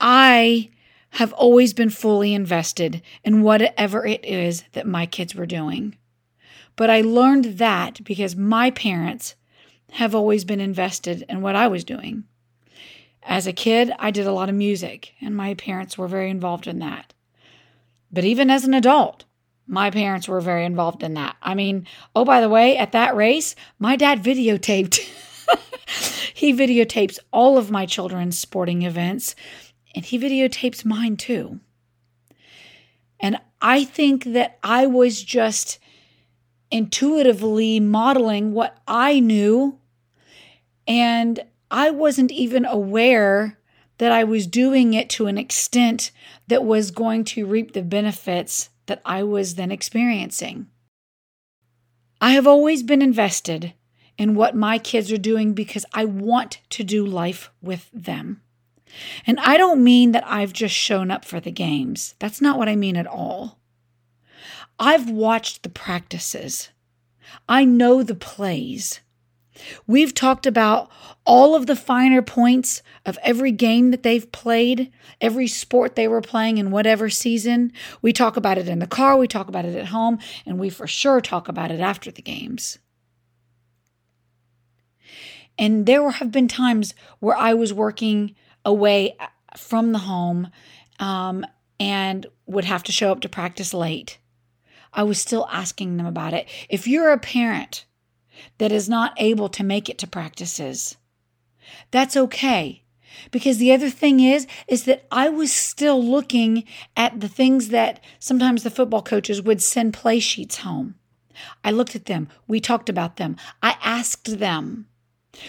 I 0.00 0.70
have 1.10 1.32
always 1.32 1.72
been 1.72 1.90
fully 1.90 2.34
invested 2.34 3.02
in 3.24 3.42
whatever 3.42 4.04
it 4.04 4.24
is 4.24 4.64
that 4.72 4.86
my 4.86 5.06
kids 5.06 5.34
were 5.34 5.46
doing. 5.46 5.96
But 6.76 6.90
I 6.90 7.00
learned 7.00 7.58
that 7.58 8.04
because 8.04 8.36
my 8.36 8.70
parents 8.70 9.34
have 9.92 10.14
always 10.14 10.44
been 10.44 10.60
invested 10.60 11.24
in 11.28 11.40
what 11.40 11.56
I 11.56 11.66
was 11.66 11.84
doing. 11.84 12.24
As 13.22 13.46
a 13.46 13.52
kid, 13.52 13.92
I 13.98 14.10
did 14.10 14.26
a 14.26 14.32
lot 14.32 14.48
of 14.48 14.54
music, 14.54 15.12
and 15.20 15.36
my 15.36 15.54
parents 15.54 15.98
were 15.98 16.08
very 16.08 16.30
involved 16.30 16.66
in 16.66 16.78
that. 16.78 17.14
But 18.10 18.24
even 18.24 18.50
as 18.50 18.64
an 18.64 18.74
adult, 18.74 19.24
my 19.66 19.90
parents 19.90 20.28
were 20.28 20.40
very 20.40 20.64
involved 20.64 21.02
in 21.02 21.14
that. 21.14 21.36
I 21.42 21.54
mean, 21.54 21.86
oh, 22.16 22.24
by 22.24 22.40
the 22.40 22.48
way, 22.48 22.76
at 22.76 22.92
that 22.92 23.14
race, 23.14 23.54
my 23.78 23.96
dad 23.96 24.22
videotaped. 24.22 24.96
he 26.34 26.54
videotapes 26.54 27.18
all 27.32 27.58
of 27.58 27.70
my 27.70 27.84
children's 27.84 28.38
sporting 28.38 28.82
events, 28.82 29.34
and 29.94 30.04
he 30.04 30.18
videotapes 30.18 30.84
mine 30.84 31.16
too. 31.16 31.60
And 33.20 33.38
I 33.60 33.84
think 33.84 34.24
that 34.24 34.58
I 34.62 34.86
was 34.86 35.22
just 35.22 35.78
intuitively 36.70 37.80
modeling 37.80 38.52
what 38.52 38.78
I 38.86 39.20
knew 39.20 39.78
and 40.86 41.40
I 41.70 41.90
wasn't 41.90 42.30
even 42.32 42.64
aware 42.64 43.58
that 43.98 44.12
I 44.12 44.24
was 44.24 44.46
doing 44.46 44.94
it 44.94 45.10
to 45.10 45.26
an 45.26 45.36
extent 45.36 46.10
that 46.46 46.64
was 46.64 46.90
going 46.90 47.24
to 47.24 47.46
reap 47.46 47.72
the 47.72 47.82
benefits 47.82 48.70
that 48.86 49.02
I 49.04 49.22
was 49.22 49.56
then 49.56 49.70
experiencing. 49.70 50.68
I 52.20 52.30
have 52.32 52.46
always 52.46 52.82
been 52.82 53.02
invested 53.02 53.74
in 54.16 54.34
what 54.34 54.56
my 54.56 54.78
kids 54.78 55.12
are 55.12 55.18
doing 55.18 55.52
because 55.52 55.84
I 55.92 56.04
want 56.04 56.60
to 56.70 56.84
do 56.84 57.04
life 57.04 57.50
with 57.60 57.90
them. 57.92 58.40
And 59.26 59.38
I 59.40 59.56
don't 59.56 59.82
mean 59.82 60.12
that 60.12 60.26
I've 60.26 60.52
just 60.52 60.74
shown 60.74 61.10
up 61.10 61.24
for 61.24 61.40
the 61.40 61.50
games. 61.50 62.14
That's 62.18 62.40
not 62.40 62.58
what 62.58 62.68
I 62.68 62.76
mean 62.76 62.96
at 62.96 63.06
all. 63.06 63.58
I've 64.78 65.10
watched 65.10 65.62
the 65.62 65.68
practices. 65.68 66.70
I 67.48 67.64
know 67.64 68.02
the 68.02 68.14
plays. 68.14 69.00
We've 69.86 70.14
talked 70.14 70.46
about 70.46 70.90
all 71.26 71.54
of 71.54 71.66
the 71.66 71.76
finer 71.76 72.22
points 72.22 72.82
of 73.04 73.18
every 73.22 73.50
game 73.50 73.90
that 73.90 74.02
they've 74.02 74.30
played, 74.30 74.92
every 75.20 75.48
sport 75.48 75.96
they 75.96 76.06
were 76.06 76.20
playing 76.20 76.58
in 76.58 76.70
whatever 76.70 77.10
season. 77.10 77.72
We 78.00 78.12
talk 78.12 78.36
about 78.36 78.58
it 78.58 78.68
in 78.68 78.78
the 78.78 78.86
car, 78.86 79.16
we 79.16 79.26
talk 79.26 79.48
about 79.48 79.64
it 79.64 79.74
at 79.74 79.86
home, 79.86 80.18
and 80.46 80.58
we 80.58 80.70
for 80.70 80.86
sure 80.86 81.20
talk 81.20 81.48
about 81.48 81.70
it 81.70 81.80
after 81.80 82.10
the 82.10 82.22
games. 82.22 82.78
And 85.58 85.86
there 85.86 86.08
have 86.08 86.30
been 86.30 86.46
times 86.46 86.94
where 87.18 87.36
I 87.36 87.52
was 87.52 87.74
working 87.74 88.36
away 88.68 89.16
from 89.56 89.92
the 89.92 89.98
home 90.00 90.48
um, 91.00 91.44
and 91.80 92.26
would 92.46 92.66
have 92.66 92.82
to 92.84 92.92
show 92.92 93.10
up 93.10 93.20
to 93.20 93.28
practice 93.28 93.72
late. 93.72 94.18
I 94.92 95.04
was 95.04 95.18
still 95.18 95.48
asking 95.50 95.96
them 95.96 96.06
about 96.06 96.34
it. 96.34 96.46
If 96.68 96.86
you're 96.86 97.10
a 97.10 97.18
parent, 97.18 97.86
that 98.58 98.70
is 98.70 98.88
not 98.88 99.14
able 99.16 99.48
to 99.48 99.64
make 99.64 99.88
it 99.88 99.96
to 99.98 100.06
practices. 100.06 100.96
That's 101.90 102.16
okay. 102.16 102.82
Because 103.30 103.56
the 103.56 103.72
other 103.72 103.90
thing 103.90 104.20
is, 104.20 104.46
is 104.68 104.84
that 104.84 105.06
I 105.10 105.30
was 105.30 105.50
still 105.50 106.02
looking 106.04 106.64
at 106.94 107.20
the 107.20 107.28
things 107.28 107.68
that 107.68 108.00
sometimes 108.18 108.62
the 108.62 108.70
football 108.70 109.02
coaches 109.02 109.42
would 109.42 109.62
send 109.62 109.94
play 109.94 110.20
sheets 110.20 110.58
home. 110.58 110.94
I 111.64 111.70
looked 111.70 111.96
at 111.96 112.04
them. 112.04 112.28
We 112.46 112.60
talked 112.60 112.88
about 112.88 113.16
them. 113.16 113.36
I 113.62 113.76
asked 113.82 114.38
them. 114.38 114.88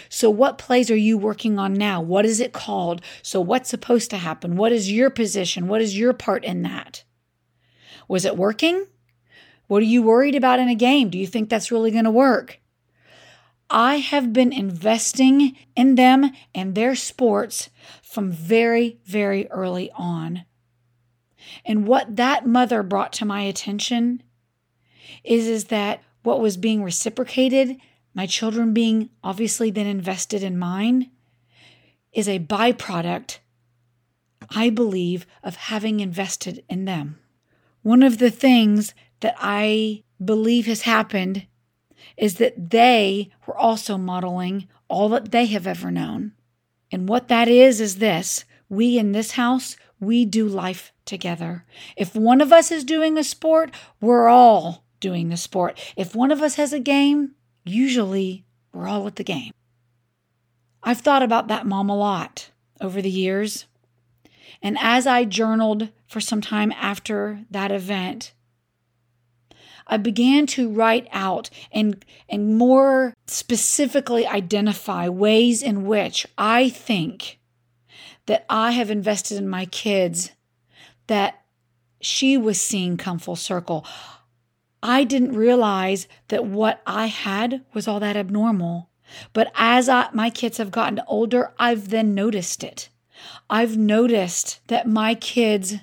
So, 0.08 0.30
what 0.30 0.58
plays 0.58 0.90
are 0.90 0.96
you 0.96 1.18
working 1.18 1.58
on 1.58 1.74
now? 1.74 2.00
What 2.00 2.24
is 2.24 2.40
it 2.40 2.52
called? 2.52 3.02
So, 3.22 3.40
what's 3.40 3.70
supposed 3.70 4.10
to 4.10 4.16
happen? 4.16 4.56
What 4.56 4.72
is 4.72 4.92
your 4.92 5.10
position? 5.10 5.68
What 5.68 5.80
is 5.80 5.98
your 5.98 6.12
part 6.12 6.44
in 6.44 6.62
that? 6.62 7.04
Was 8.08 8.24
it 8.24 8.36
working? 8.36 8.86
What 9.66 9.82
are 9.82 9.86
you 9.86 10.02
worried 10.02 10.34
about 10.34 10.58
in 10.58 10.68
a 10.68 10.74
game? 10.74 11.10
Do 11.10 11.18
you 11.18 11.26
think 11.26 11.48
that's 11.48 11.70
really 11.70 11.90
going 11.90 12.04
to 12.04 12.10
work? 12.10 12.60
I 13.70 13.96
have 13.98 14.32
been 14.32 14.52
investing 14.52 15.56
in 15.76 15.94
them 15.94 16.32
and 16.52 16.74
their 16.74 16.96
sports 16.96 17.70
from 18.02 18.32
very, 18.32 18.98
very 19.04 19.48
early 19.48 19.92
on. 19.96 20.44
And 21.64 21.86
what 21.86 22.16
that 22.16 22.46
mother 22.46 22.82
brought 22.82 23.12
to 23.14 23.24
my 23.24 23.42
attention 23.42 24.24
is, 25.22 25.46
is 25.46 25.66
that 25.66 26.02
what 26.22 26.40
was 26.40 26.56
being 26.56 26.82
reciprocated, 26.82 27.76
my 28.14 28.26
children 28.26 28.72
being 28.72 29.10
obviously 29.22 29.70
then 29.70 29.86
invested 29.86 30.42
in 30.42 30.58
mine, 30.58 31.10
is 32.12 32.28
a 32.28 32.40
byproduct, 32.40 33.38
I 34.50 34.70
believe, 34.70 35.26
of 35.42 35.56
having 35.56 36.00
invested 36.00 36.64
in 36.68 36.84
them. 36.84 37.18
One 37.82 38.02
of 38.02 38.18
the 38.18 38.30
things 38.30 38.94
that 39.20 39.36
I 39.38 40.02
believe 40.22 40.66
has 40.66 40.82
happened 40.82 41.46
is 42.16 42.34
that 42.36 42.70
they 42.70 43.30
were 43.46 43.56
also 43.56 43.96
modeling 43.96 44.68
all 44.88 45.08
that 45.10 45.30
they 45.30 45.46
have 45.46 45.66
ever 45.66 45.90
known. 45.90 46.32
And 46.90 47.08
what 47.08 47.28
that 47.28 47.48
is, 47.48 47.80
is 47.80 47.96
this 47.96 48.44
we 48.68 48.98
in 48.98 49.12
this 49.12 49.32
house, 49.32 49.76
we 49.98 50.24
do 50.24 50.46
life 50.46 50.92
together. 51.04 51.64
If 51.96 52.14
one 52.14 52.40
of 52.40 52.52
us 52.52 52.70
is 52.70 52.84
doing 52.84 53.18
a 53.18 53.24
sport, 53.24 53.70
we're 54.00 54.28
all 54.28 54.84
doing 55.00 55.28
the 55.28 55.36
sport. 55.36 55.78
If 55.96 56.14
one 56.14 56.30
of 56.30 56.42
us 56.42 56.54
has 56.54 56.72
a 56.72 56.80
game, 56.80 57.32
usually 57.64 58.44
we're 58.72 58.88
all 58.88 59.06
at 59.06 59.16
the 59.16 59.24
game. 59.24 59.52
I've 60.82 61.00
thought 61.00 61.22
about 61.22 61.48
that 61.48 61.66
mom 61.66 61.90
a 61.90 61.96
lot 61.96 62.50
over 62.80 63.02
the 63.02 63.10
years. 63.10 63.66
And 64.62 64.76
as 64.80 65.06
I 65.06 65.24
journaled 65.24 65.88
for 66.06 66.20
some 66.20 66.40
time 66.40 66.72
after 66.72 67.44
that 67.50 67.70
event, 67.70 68.32
I 69.86 69.96
began 69.96 70.46
to 70.48 70.68
write 70.70 71.08
out 71.10 71.50
and, 71.72 72.04
and 72.28 72.56
more 72.56 73.14
specifically 73.26 74.26
identify 74.26 75.08
ways 75.08 75.62
in 75.62 75.84
which 75.84 76.26
I 76.38 76.68
think 76.68 77.40
that 78.26 78.46
I 78.48 78.70
have 78.72 78.90
invested 78.90 79.38
in 79.38 79.48
my 79.48 79.66
kids 79.66 80.30
that 81.08 81.42
she 82.00 82.36
was 82.36 82.60
seeing 82.60 82.96
come 82.96 83.18
full 83.18 83.36
circle. 83.36 83.84
I 84.82 85.04
didn't 85.04 85.36
realize 85.36 86.08
that 86.28 86.46
what 86.46 86.82
I 86.86 87.06
had 87.06 87.64
was 87.74 87.86
all 87.86 88.00
that 88.00 88.16
abnormal. 88.16 88.88
But 89.32 89.50
as 89.54 89.88
I, 89.88 90.08
my 90.12 90.30
kids 90.30 90.58
have 90.58 90.70
gotten 90.70 91.00
older, 91.06 91.52
I've 91.58 91.90
then 91.90 92.14
noticed 92.14 92.64
it. 92.64 92.88
I've 93.50 93.76
noticed 93.76 94.66
that 94.68 94.86
my 94.86 95.14
kids 95.14 95.76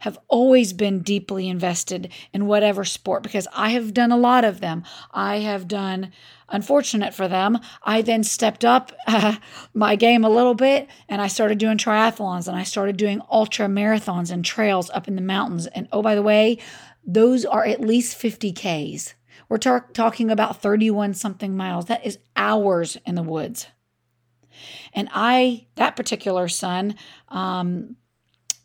have 0.00 0.18
always 0.28 0.72
been 0.72 1.00
deeply 1.00 1.48
invested 1.48 2.12
in 2.32 2.46
whatever 2.46 2.84
sport 2.84 3.22
because 3.22 3.48
I 3.54 3.70
have 3.70 3.94
done 3.94 4.12
a 4.12 4.16
lot 4.16 4.44
of 4.44 4.60
them. 4.60 4.84
I 5.12 5.38
have 5.38 5.66
done, 5.66 6.12
unfortunate 6.48 7.14
for 7.14 7.28
them, 7.28 7.58
I 7.82 8.02
then 8.02 8.22
stepped 8.22 8.64
up 8.64 8.92
uh, 9.06 9.36
my 9.74 9.96
game 9.96 10.24
a 10.24 10.30
little 10.30 10.54
bit 10.54 10.88
and 11.08 11.20
I 11.22 11.28
started 11.28 11.58
doing 11.58 11.78
triathlons 11.78 12.46
and 12.46 12.56
I 12.56 12.62
started 12.62 12.96
doing 12.96 13.22
ultra 13.30 13.66
marathons 13.66 14.30
and 14.30 14.44
trails 14.44 14.90
up 14.90 15.08
in 15.08 15.16
the 15.16 15.22
mountains. 15.22 15.66
And 15.66 15.88
oh, 15.92 16.02
by 16.02 16.14
the 16.14 16.22
way, 16.22 16.58
those 17.06 17.44
are 17.44 17.64
at 17.64 17.80
least 17.80 18.16
50 18.16 18.52
Ks. 18.52 19.14
We're 19.48 19.58
tar- 19.58 19.88
talking 19.92 20.30
about 20.30 20.60
31 20.60 21.14
something 21.14 21.56
miles. 21.56 21.86
That 21.86 22.04
is 22.04 22.18
hours 22.34 22.98
in 23.06 23.14
the 23.14 23.22
woods. 23.22 23.68
And 24.92 25.08
I, 25.12 25.66
that 25.76 25.96
particular 25.96 26.48
son, 26.48 26.96
um, 27.28 27.96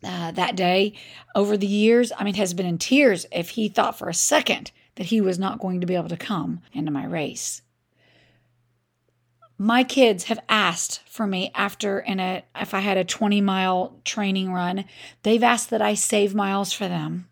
uh, 0.04 0.32
that 0.32 0.56
day 0.56 0.94
over 1.34 1.56
the 1.56 1.66
years, 1.66 2.10
I 2.16 2.24
mean, 2.24 2.34
has 2.34 2.54
been 2.54 2.66
in 2.66 2.78
tears 2.78 3.26
if 3.30 3.50
he 3.50 3.68
thought 3.68 3.96
for 3.96 4.08
a 4.08 4.14
second 4.14 4.72
that 4.96 5.06
he 5.06 5.20
was 5.20 5.38
not 5.38 5.60
going 5.60 5.80
to 5.80 5.86
be 5.86 5.94
able 5.94 6.08
to 6.08 6.16
come 6.16 6.60
into 6.72 6.90
my 6.90 7.04
race. 7.04 7.62
My 9.58 9.84
kids 9.84 10.24
have 10.24 10.40
asked 10.48 11.02
for 11.06 11.26
me 11.26 11.52
after 11.54 12.00
in 12.00 12.18
a 12.18 12.42
if 12.56 12.74
I 12.74 12.80
had 12.80 12.96
a 12.96 13.04
20 13.04 13.40
mile 13.40 14.00
training 14.04 14.52
run, 14.52 14.86
they've 15.22 15.42
asked 15.42 15.70
that 15.70 15.82
I 15.82 15.94
save 15.94 16.34
miles 16.34 16.72
for 16.72 16.88
them 16.88 17.28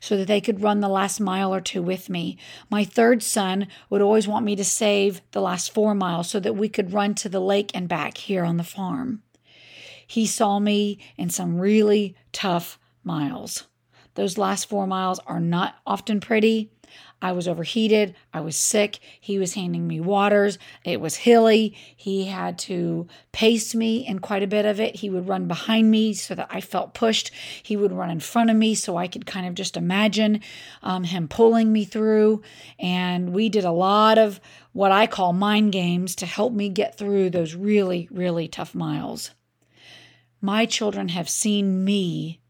so 0.00 0.16
that 0.16 0.28
they 0.28 0.40
could 0.40 0.62
run 0.62 0.80
the 0.80 0.88
last 0.88 1.20
mile 1.20 1.54
or 1.54 1.60
two 1.60 1.82
with 1.82 2.08
me. 2.08 2.38
My 2.70 2.84
third 2.84 3.22
son 3.22 3.68
would 3.90 4.00
always 4.00 4.28
want 4.28 4.44
me 4.44 4.56
to 4.56 4.64
save 4.64 5.22
the 5.32 5.40
last 5.40 5.72
4 5.72 5.94
miles 5.94 6.28
so 6.28 6.40
that 6.40 6.56
we 6.56 6.68
could 6.68 6.92
run 6.92 7.14
to 7.16 7.28
the 7.28 7.40
lake 7.40 7.70
and 7.74 7.88
back 7.88 8.18
here 8.18 8.44
on 8.44 8.56
the 8.56 8.64
farm. 8.64 9.22
He 10.06 10.26
saw 10.26 10.58
me 10.58 10.98
in 11.16 11.30
some 11.30 11.58
really 11.58 12.14
tough 12.32 12.78
miles. 13.02 13.64
Those 14.14 14.38
last 14.38 14.68
four 14.68 14.86
miles 14.86 15.20
are 15.26 15.40
not 15.40 15.76
often 15.86 16.20
pretty, 16.20 16.70
I 17.22 17.32
was 17.32 17.48
overheated. 17.48 18.14
I 18.32 18.40
was 18.40 18.56
sick. 18.56 18.98
He 19.20 19.38
was 19.38 19.54
handing 19.54 19.86
me 19.86 20.00
waters. 20.00 20.58
It 20.84 21.00
was 21.00 21.16
hilly. 21.16 21.74
He 21.96 22.26
had 22.26 22.58
to 22.60 23.08
pace 23.32 23.74
me 23.74 24.06
in 24.06 24.18
quite 24.18 24.42
a 24.42 24.46
bit 24.46 24.66
of 24.66 24.80
it. 24.80 24.96
He 24.96 25.08
would 25.08 25.26
run 25.26 25.48
behind 25.48 25.90
me 25.90 26.12
so 26.12 26.34
that 26.34 26.48
I 26.50 26.60
felt 26.60 26.94
pushed. 26.94 27.30
He 27.62 27.76
would 27.76 27.92
run 27.92 28.10
in 28.10 28.20
front 28.20 28.50
of 28.50 28.56
me 28.56 28.74
so 28.74 28.96
I 28.96 29.08
could 29.08 29.24
kind 29.24 29.46
of 29.46 29.54
just 29.54 29.76
imagine 29.76 30.40
um, 30.82 31.04
him 31.04 31.26
pulling 31.26 31.72
me 31.72 31.84
through. 31.84 32.42
And 32.78 33.32
we 33.32 33.48
did 33.48 33.64
a 33.64 33.72
lot 33.72 34.18
of 34.18 34.40
what 34.72 34.92
I 34.92 35.06
call 35.06 35.32
mind 35.32 35.72
games 35.72 36.14
to 36.16 36.26
help 36.26 36.52
me 36.52 36.68
get 36.68 36.98
through 36.98 37.30
those 37.30 37.54
really, 37.54 38.08
really 38.10 38.46
tough 38.46 38.74
miles. 38.74 39.30
My 40.42 40.66
children 40.66 41.08
have 41.08 41.30
seen 41.30 41.82
me 41.82 42.40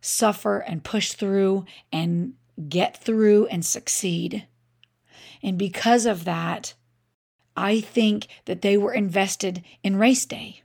suffer 0.00 0.60
and 0.60 0.84
push 0.84 1.12
through 1.12 1.64
and 1.92 2.34
get 2.68 3.02
through 3.02 3.46
and 3.46 3.64
succeed. 3.64 4.46
And 5.42 5.58
because 5.58 6.06
of 6.06 6.24
that, 6.24 6.74
I 7.56 7.80
think 7.80 8.28
that 8.44 8.62
they 8.62 8.76
were 8.76 8.92
invested 8.92 9.64
in 9.82 9.96
race 9.96 10.24
day. 10.26 10.62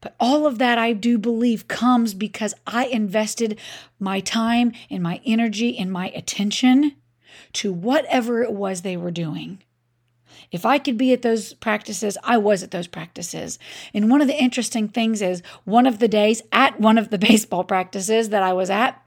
But 0.00 0.14
all 0.20 0.46
of 0.46 0.58
that 0.58 0.78
I 0.78 0.92
do 0.92 1.18
believe 1.18 1.66
comes 1.66 2.14
because 2.14 2.54
I 2.66 2.86
invested 2.86 3.58
my 3.98 4.20
time 4.20 4.72
and 4.90 5.02
my 5.02 5.20
energy 5.24 5.78
and 5.78 5.90
my 5.90 6.10
attention 6.10 6.96
to 7.54 7.72
whatever 7.72 8.42
it 8.42 8.52
was 8.52 8.82
they 8.82 8.96
were 8.96 9.10
doing. 9.10 9.62
If 10.52 10.64
I 10.64 10.78
could 10.78 10.98
be 10.98 11.12
at 11.12 11.22
those 11.22 11.54
practices, 11.54 12.18
I 12.22 12.36
was 12.36 12.62
at 12.62 12.70
those 12.70 12.86
practices. 12.86 13.58
And 13.92 14.10
one 14.10 14.20
of 14.20 14.28
the 14.28 14.40
interesting 14.40 14.88
things 14.88 15.22
is 15.22 15.42
one 15.64 15.86
of 15.86 15.98
the 15.98 16.08
days 16.08 16.42
at 16.52 16.78
one 16.78 16.98
of 16.98 17.10
the 17.10 17.18
baseball 17.30 17.64
practices 17.64 18.28
that 18.28 18.42
I 18.42 18.52
was 18.52 18.70
at, 18.70 19.03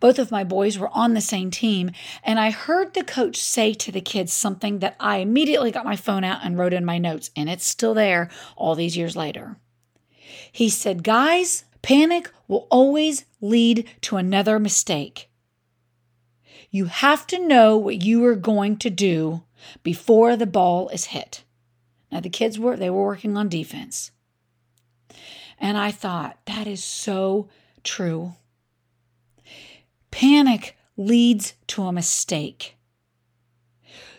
both 0.00 0.18
of 0.18 0.30
my 0.30 0.44
boys 0.44 0.78
were 0.78 0.90
on 0.92 1.14
the 1.14 1.20
same 1.20 1.50
team, 1.50 1.90
and 2.22 2.38
I 2.38 2.50
heard 2.50 2.94
the 2.94 3.04
coach 3.04 3.36
say 3.36 3.72
to 3.74 3.92
the 3.92 4.00
kids 4.00 4.32
something 4.32 4.78
that 4.80 4.96
I 5.00 5.18
immediately 5.18 5.70
got 5.70 5.84
my 5.84 5.96
phone 5.96 6.24
out 6.24 6.40
and 6.44 6.58
wrote 6.58 6.72
in 6.72 6.84
my 6.84 6.98
notes, 6.98 7.30
and 7.36 7.48
it's 7.48 7.66
still 7.66 7.94
there 7.94 8.30
all 8.56 8.74
these 8.74 8.96
years 8.96 9.16
later. 9.16 9.56
He 10.50 10.68
said, 10.68 11.04
Guys, 11.04 11.64
panic 11.82 12.30
will 12.48 12.66
always 12.70 13.24
lead 13.40 13.88
to 14.02 14.16
another 14.16 14.58
mistake. 14.58 15.30
You 16.70 16.86
have 16.86 17.26
to 17.28 17.38
know 17.38 17.76
what 17.76 18.02
you 18.02 18.24
are 18.26 18.34
going 18.34 18.76
to 18.78 18.90
do 18.90 19.42
before 19.82 20.36
the 20.36 20.46
ball 20.46 20.88
is 20.88 21.06
hit. 21.06 21.44
Now 22.10 22.20
the 22.20 22.28
kids 22.28 22.58
were 22.58 22.76
they 22.76 22.90
were 22.90 23.04
working 23.04 23.36
on 23.36 23.48
defense. 23.48 24.10
And 25.58 25.78
I 25.78 25.90
thought 25.90 26.38
that 26.46 26.66
is 26.66 26.84
so 26.84 27.48
true. 27.82 28.34
Panic 30.16 30.78
leads 30.96 31.52
to 31.66 31.82
a 31.82 31.92
mistake. 31.92 32.78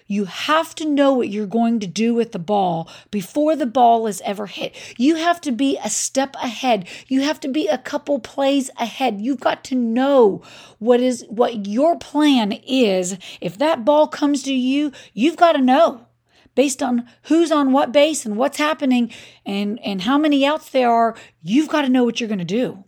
You 0.06 0.26
have 0.26 0.76
to 0.76 0.86
know 0.86 1.12
what 1.12 1.30
you're 1.30 1.48
going 1.48 1.80
to 1.80 1.88
do 1.88 2.14
with 2.14 2.34
the 2.34 2.40
ball 2.40 2.88
before 3.10 3.56
the 3.56 3.66
ball 3.66 4.06
is 4.06 4.22
ever 4.22 4.46
hit. 4.46 4.76
You 5.00 5.16
have 5.16 5.42
to 5.42 5.52
be 5.52 5.76
a 5.84 5.90
step 5.90 6.36
ahead. 6.36 6.88
You 7.08 7.22
have 7.22 7.40
to 7.40 7.48
be 7.48 7.68
a 7.68 7.80
couple 7.80 8.20
plays 8.20 8.70
ahead. 8.78 9.22
You've 9.22 9.40
got 9.40 9.64
to 9.64 9.76
know 9.76 10.44
what 10.78 11.00
is 11.00 11.26
what 11.30 11.66
your 11.66 11.98
plan 11.98 12.52
is. 12.52 13.18
If 13.42 13.58
that 13.58 13.84
ball 13.84 14.08
comes 14.08 14.44
to 14.44 14.54
you, 14.54 14.92
you've 15.16 15.36
got 15.36 15.54
to 15.54 15.62
know 15.62 16.06
based 16.54 16.84
on 16.84 17.10
who's 17.24 17.52
on 17.52 17.72
what 17.72 17.92
base 17.92 18.24
and 18.24 18.38
what's 18.38 18.60
happening 18.60 19.12
and 19.48 19.80
and 19.84 20.04
how 20.04 20.20
many 20.20 20.46
outs 20.46 20.70
there 20.70 20.92
are, 20.92 21.16
you've 21.42 21.70
got 21.70 21.82
to 21.82 21.90
know 21.90 22.04
what 22.04 22.22
you're 22.22 22.30
going 22.30 22.38
to 22.38 22.46
do. 22.46 22.84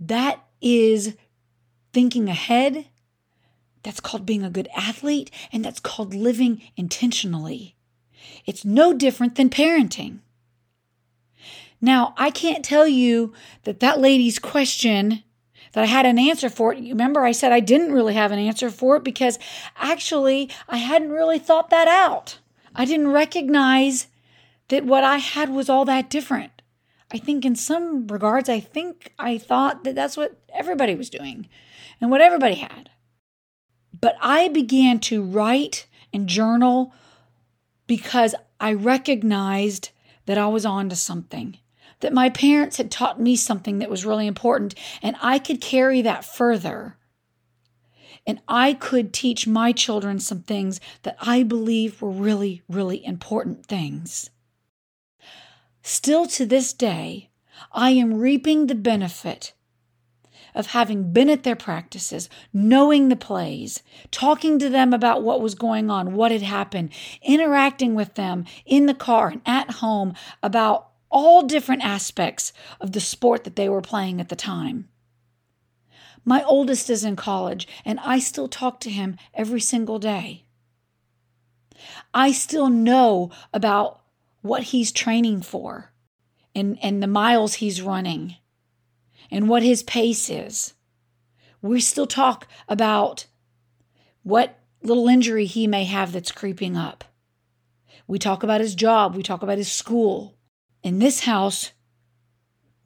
That 0.00 0.47
is 0.60 1.16
thinking 1.92 2.28
ahead. 2.28 2.86
That's 3.82 4.00
called 4.00 4.26
being 4.26 4.42
a 4.42 4.50
good 4.50 4.68
athlete, 4.76 5.30
and 5.52 5.64
that's 5.64 5.80
called 5.80 6.14
living 6.14 6.62
intentionally. 6.76 7.76
It's 8.44 8.64
no 8.64 8.92
different 8.92 9.36
than 9.36 9.50
parenting. 9.50 10.20
Now, 11.80 12.14
I 12.16 12.30
can't 12.30 12.64
tell 12.64 12.88
you 12.88 13.32
that 13.64 13.80
that 13.80 14.00
lady's 14.00 14.38
question 14.38 15.22
that 15.72 15.84
I 15.84 15.86
had 15.86 16.06
an 16.06 16.18
answer 16.18 16.48
for 16.48 16.72
it. 16.72 16.80
You 16.80 16.92
Remember, 16.92 17.24
I 17.24 17.32
said 17.32 17.52
I 17.52 17.60
didn't 17.60 17.92
really 17.92 18.14
have 18.14 18.32
an 18.32 18.38
answer 18.38 18.70
for 18.70 18.96
it 18.96 19.04
because 19.04 19.38
actually 19.76 20.50
I 20.68 20.78
hadn't 20.78 21.12
really 21.12 21.38
thought 21.38 21.70
that 21.70 21.88
out. 21.88 22.38
I 22.74 22.84
didn't 22.84 23.08
recognize 23.08 24.08
that 24.68 24.84
what 24.84 25.04
I 25.04 25.18
had 25.18 25.50
was 25.50 25.68
all 25.68 25.84
that 25.84 26.10
different. 26.10 26.57
I 27.10 27.18
think 27.18 27.44
in 27.44 27.56
some 27.56 28.06
regards, 28.06 28.48
I 28.48 28.60
think 28.60 29.12
I 29.18 29.38
thought 29.38 29.84
that 29.84 29.94
that's 29.94 30.16
what 30.16 30.38
everybody 30.54 30.94
was 30.94 31.08
doing 31.08 31.48
and 32.00 32.10
what 32.10 32.20
everybody 32.20 32.56
had. 32.56 32.90
But 33.98 34.16
I 34.20 34.48
began 34.48 35.00
to 35.00 35.22
write 35.22 35.86
and 36.12 36.28
journal 36.28 36.92
because 37.86 38.34
I 38.60 38.74
recognized 38.74 39.90
that 40.26 40.38
I 40.38 40.46
was 40.48 40.66
on 40.66 40.90
to 40.90 40.96
something, 40.96 41.58
that 42.00 42.12
my 42.12 42.28
parents 42.28 42.76
had 42.76 42.90
taught 42.90 43.20
me 43.20 43.34
something 43.34 43.78
that 43.78 43.90
was 43.90 44.04
really 44.04 44.26
important, 44.26 44.74
and 45.02 45.16
I 45.22 45.38
could 45.38 45.60
carry 45.60 46.02
that 46.02 46.24
further. 46.24 46.96
And 48.26 48.40
I 48.46 48.74
could 48.74 49.14
teach 49.14 49.46
my 49.46 49.72
children 49.72 50.18
some 50.18 50.42
things 50.42 50.80
that 51.02 51.16
I 51.18 51.42
believe 51.42 52.02
were 52.02 52.10
really, 52.10 52.62
really 52.68 53.02
important 53.04 53.64
things. 53.64 54.28
Still 55.82 56.26
to 56.26 56.44
this 56.44 56.72
day, 56.72 57.30
I 57.72 57.90
am 57.90 58.14
reaping 58.14 58.66
the 58.66 58.74
benefit 58.74 59.52
of 60.54 60.68
having 60.68 61.12
been 61.12 61.30
at 61.30 61.44
their 61.44 61.56
practices, 61.56 62.28
knowing 62.52 63.08
the 63.08 63.16
plays, 63.16 63.82
talking 64.10 64.58
to 64.58 64.68
them 64.68 64.92
about 64.92 65.22
what 65.22 65.40
was 65.40 65.54
going 65.54 65.90
on, 65.90 66.14
what 66.14 66.32
had 66.32 66.42
happened, 66.42 66.90
interacting 67.22 67.94
with 67.94 68.14
them 68.14 68.44
in 68.66 68.86
the 68.86 68.94
car 68.94 69.28
and 69.28 69.42
at 69.46 69.70
home 69.72 70.14
about 70.42 70.88
all 71.10 71.42
different 71.42 71.84
aspects 71.84 72.52
of 72.80 72.92
the 72.92 73.00
sport 73.00 73.44
that 73.44 73.56
they 73.56 73.68
were 73.68 73.80
playing 73.80 74.20
at 74.20 74.28
the 74.28 74.36
time. 74.36 74.88
My 76.24 76.42
oldest 76.42 76.90
is 76.90 77.04
in 77.04 77.16
college, 77.16 77.66
and 77.84 77.98
I 78.00 78.18
still 78.18 78.48
talk 78.48 78.80
to 78.80 78.90
him 78.90 79.16
every 79.32 79.60
single 79.60 79.98
day. 79.98 80.44
I 82.12 82.32
still 82.32 82.68
know 82.68 83.30
about 83.54 84.02
what 84.48 84.64
he's 84.64 84.90
training 84.90 85.42
for 85.42 85.92
and, 86.54 86.78
and 86.82 87.02
the 87.02 87.06
miles 87.06 87.54
he's 87.54 87.82
running 87.82 88.36
and 89.30 89.48
what 89.48 89.62
his 89.62 89.82
pace 89.82 90.30
is. 90.30 90.74
We 91.60 91.80
still 91.80 92.06
talk 92.06 92.48
about 92.68 93.26
what 94.22 94.58
little 94.82 95.08
injury 95.08 95.44
he 95.44 95.66
may 95.66 95.84
have 95.84 96.12
that's 96.12 96.32
creeping 96.32 96.76
up. 96.76 97.04
We 98.06 98.18
talk 98.18 98.42
about 98.42 98.60
his 98.60 98.74
job, 98.74 99.14
we 99.14 99.22
talk 99.22 99.42
about 99.42 99.58
his 99.58 99.70
school. 99.70 100.36
In 100.82 100.98
this 100.98 101.20
house, 101.20 101.72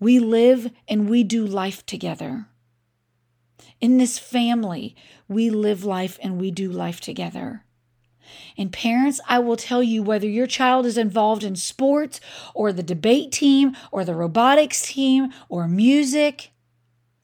we 0.01 0.19
live 0.19 0.71
and 0.89 1.09
we 1.09 1.23
do 1.23 1.47
life 1.47 1.87
together. 1.87 2.47
In 3.81 3.99
this 3.99 4.19
family, 4.19 4.97
we 5.29 5.49
live 5.49 5.85
life 5.85 6.19
and 6.23 6.41
we 6.41 6.51
do 6.51 6.71
life 6.73 7.01
together. 7.01 7.65
And 8.57 8.73
parents, 8.73 9.21
I 9.29 9.39
will 9.39 9.57
tell 9.57 9.83
you 9.83 10.03
whether 10.03 10.27
your 10.27 10.47
child 10.47 10.87
is 10.87 10.99
involved 10.99 11.45
in 11.45 11.57
sports 11.57 12.21
or 12.55 12.73
the 12.73 12.83
debate 12.83 13.33
team 13.33 13.77
or 13.91 14.05
the 14.05 14.15
robotics 14.15 14.83
team 14.83 15.33
or 15.49 15.69
music, 15.69 16.51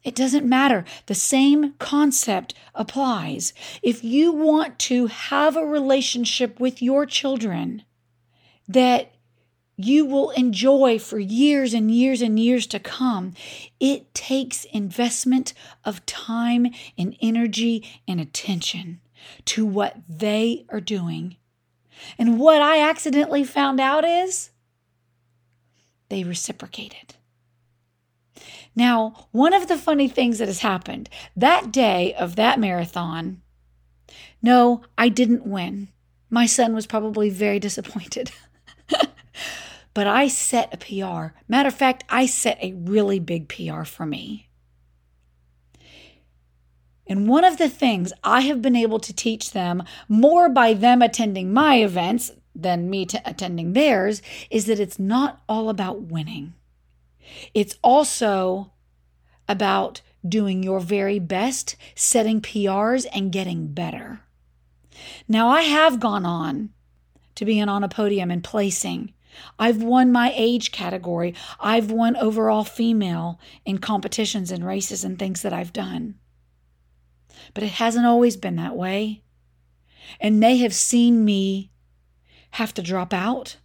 it 0.05 0.15
doesn't 0.15 0.49
matter. 0.49 0.85
The 1.07 1.15
same 1.15 1.75
concept 1.75 2.55
applies. 2.75 3.53
If 3.83 4.03
you 4.05 4.33
want 4.33 4.79
to 4.81 5.07
have 5.07 5.57
a 5.57 5.67
relationship 5.67 6.59
with 6.61 6.81
your 6.81 7.05
children 7.05 7.83
that 8.67 9.13
you 9.77 10.05
will 10.05 10.31
enjoy 10.31 10.99
for 10.99 11.19
years 11.19 11.73
and 11.73 11.91
years 11.91 12.21
and 12.21 12.39
years 12.39 12.67
to 12.67 12.81
come, 12.81 13.35
it 13.79 14.13
takes 14.13 14.65
investment 14.65 15.55
of 15.85 16.05
time 16.05 16.67
and 16.97 17.17
energy 17.21 17.89
and 18.07 18.21
attention 18.21 19.01
to 19.47 19.65
what 19.65 19.97
they 20.09 20.67
are 20.71 20.81
doing. 20.81 21.37
And 22.19 22.39
what 22.39 22.63
I 22.63 22.81
accidentally 22.81 23.45
found 23.45 23.81
out 23.81 24.05
is 24.05 24.51
they 26.09 26.25
reciprocated. 26.25 27.17
Now, 28.75 29.29
one 29.33 29.55
of 29.55 29.67
the 29.67 29.77
funny 29.77 30.09
things 30.09 30.39
that 30.39 30.49
has 30.49 30.61
happened 30.61 31.11
that 31.37 31.73
day 31.73 32.15
of 32.15 32.37
that 32.37 32.61
marathon, 32.61 33.43
no, 34.41 34.83
I 34.97 35.09
didn't 35.09 35.47
win. 35.47 35.89
My 36.31 36.47
son 36.47 36.75
was 36.75 36.87
probably 36.87 37.31
very 37.31 37.59
disappointed. 37.59 38.31
but 39.95 40.07
I 40.07 40.29
set 40.29 40.73
a 40.73 40.77
PR. 40.77 41.35
Matter 41.49 41.69
of 41.69 41.75
fact, 41.75 42.05
I 42.09 42.27
set 42.27 42.59
a 42.63 42.75
really 42.75 43.19
big 43.19 43.49
PR 43.49 43.83
for 43.83 44.07
me. 44.07 44.48
And 47.09 47.27
one 47.27 47.45
of 47.45 47.57
the 47.57 47.71
things 47.71 48.13
I 48.23 48.43
have 48.43 48.61
been 48.61 48.77
able 48.77 49.01
to 49.01 49.15
teach 49.15 49.53
them 49.53 49.83
more 50.09 50.49
by 50.49 50.75
them 50.75 51.01
attending 51.01 51.53
my 51.53 51.77
events 51.77 52.31
than 52.55 52.91
me 52.91 53.07
attending 53.25 53.73
theirs 53.73 54.21
is 54.51 54.67
that 54.67 54.81
it's 54.81 54.99
not 54.99 55.41
all 55.49 55.71
about 55.71 56.03
winning. 56.03 56.55
It's 57.55 57.77
also 57.83 58.73
about 59.49 60.03
doing 60.29 60.63
your 60.63 60.81
very 60.81 61.19
best, 61.19 61.77
setting 61.95 62.41
PRs, 62.41 63.07
and 63.13 63.33
getting 63.33 63.69
better. 63.69 64.21
Now, 65.29 65.49
I 65.49 65.63
have 65.63 66.01
gone 66.01 66.27
on 66.27 66.71
to 67.37 67.45
being 67.45 67.69
on 67.69 67.85
a 67.85 67.89
podium 67.89 68.31
and 68.31 68.43
placing. 68.43 69.15
I've 69.59 69.83
won 69.83 70.11
my 70.11 70.33
age 70.35 70.73
category. 70.73 71.35
I've 71.61 71.91
won 71.91 72.17
overall 72.17 72.65
female 72.65 73.39
in 73.65 73.79
competitions 73.79 74.51
and 74.51 74.67
races 74.67 75.05
and 75.05 75.19
things 75.19 75.43
that 75.43 75.53
I've 75.53 75.73
done. 75.73 76.17
But 77.55 77.65
it 77.65 77.73
hasn't 77.73 78.07
always 78.07 78.37
been 78.37 78.57
that 78.57 78.77
way. 78.77 79.23
And 80.21 80.43
they 80.43 80.59
have 80.59 80.75
seen 80.75 81.25
me 81.25 81.71
have 82.53 82.73
to 82.75 82.83
drop 82.83 83.13
out. 83.13 83.59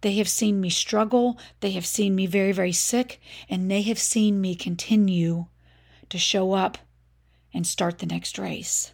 They 0.00 0.14
have 0.16 0.28
seen 0.28 0.60
me 0.60 0.70
struggle. 0.70 1.38
They 1.60 1.70
have 1.72 1.86
seen 1.86 2.14
me 2.14 2.26
very, 2.26 2.52
very 2.52 2.72
sick. 2.72 3.20
And 3.48 3.70
they 3.70 3.82
have 3.82 3.98
seen 3.98 4.40
me 4.40 4.54
continue 4.54 5.46
to 6.08 6.18
show 6.18 6.52
up 6.52 6.78
and 7.52 7.66
start 7.66 7.98
the 7.98 8.06
next 8.06 8.38
race. 8.38 8.92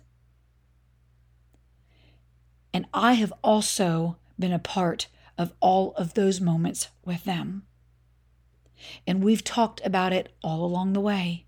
And 2.73 2.87
I 2.95 3.15
have 3.15 3.33
also 3.43 4.17
been 4.39 4.53
a 4.53 4.59
part 4.59 5.09
of 5.37 5.53
all 5.61 5.93
of 5.95 6.15
those 6.15 6.41
moments 6.41 6.89
with 7.05 7.25
them. 7.25 7.65
And 9.07 9.23
we've 9.23 9.45
talked 9.45 9.81
about 9.85 10.13
it 10.13 10.33
all 10.43 10.65
along 10.65 10.93
the 10.93 11.01
way. 11.01 11.47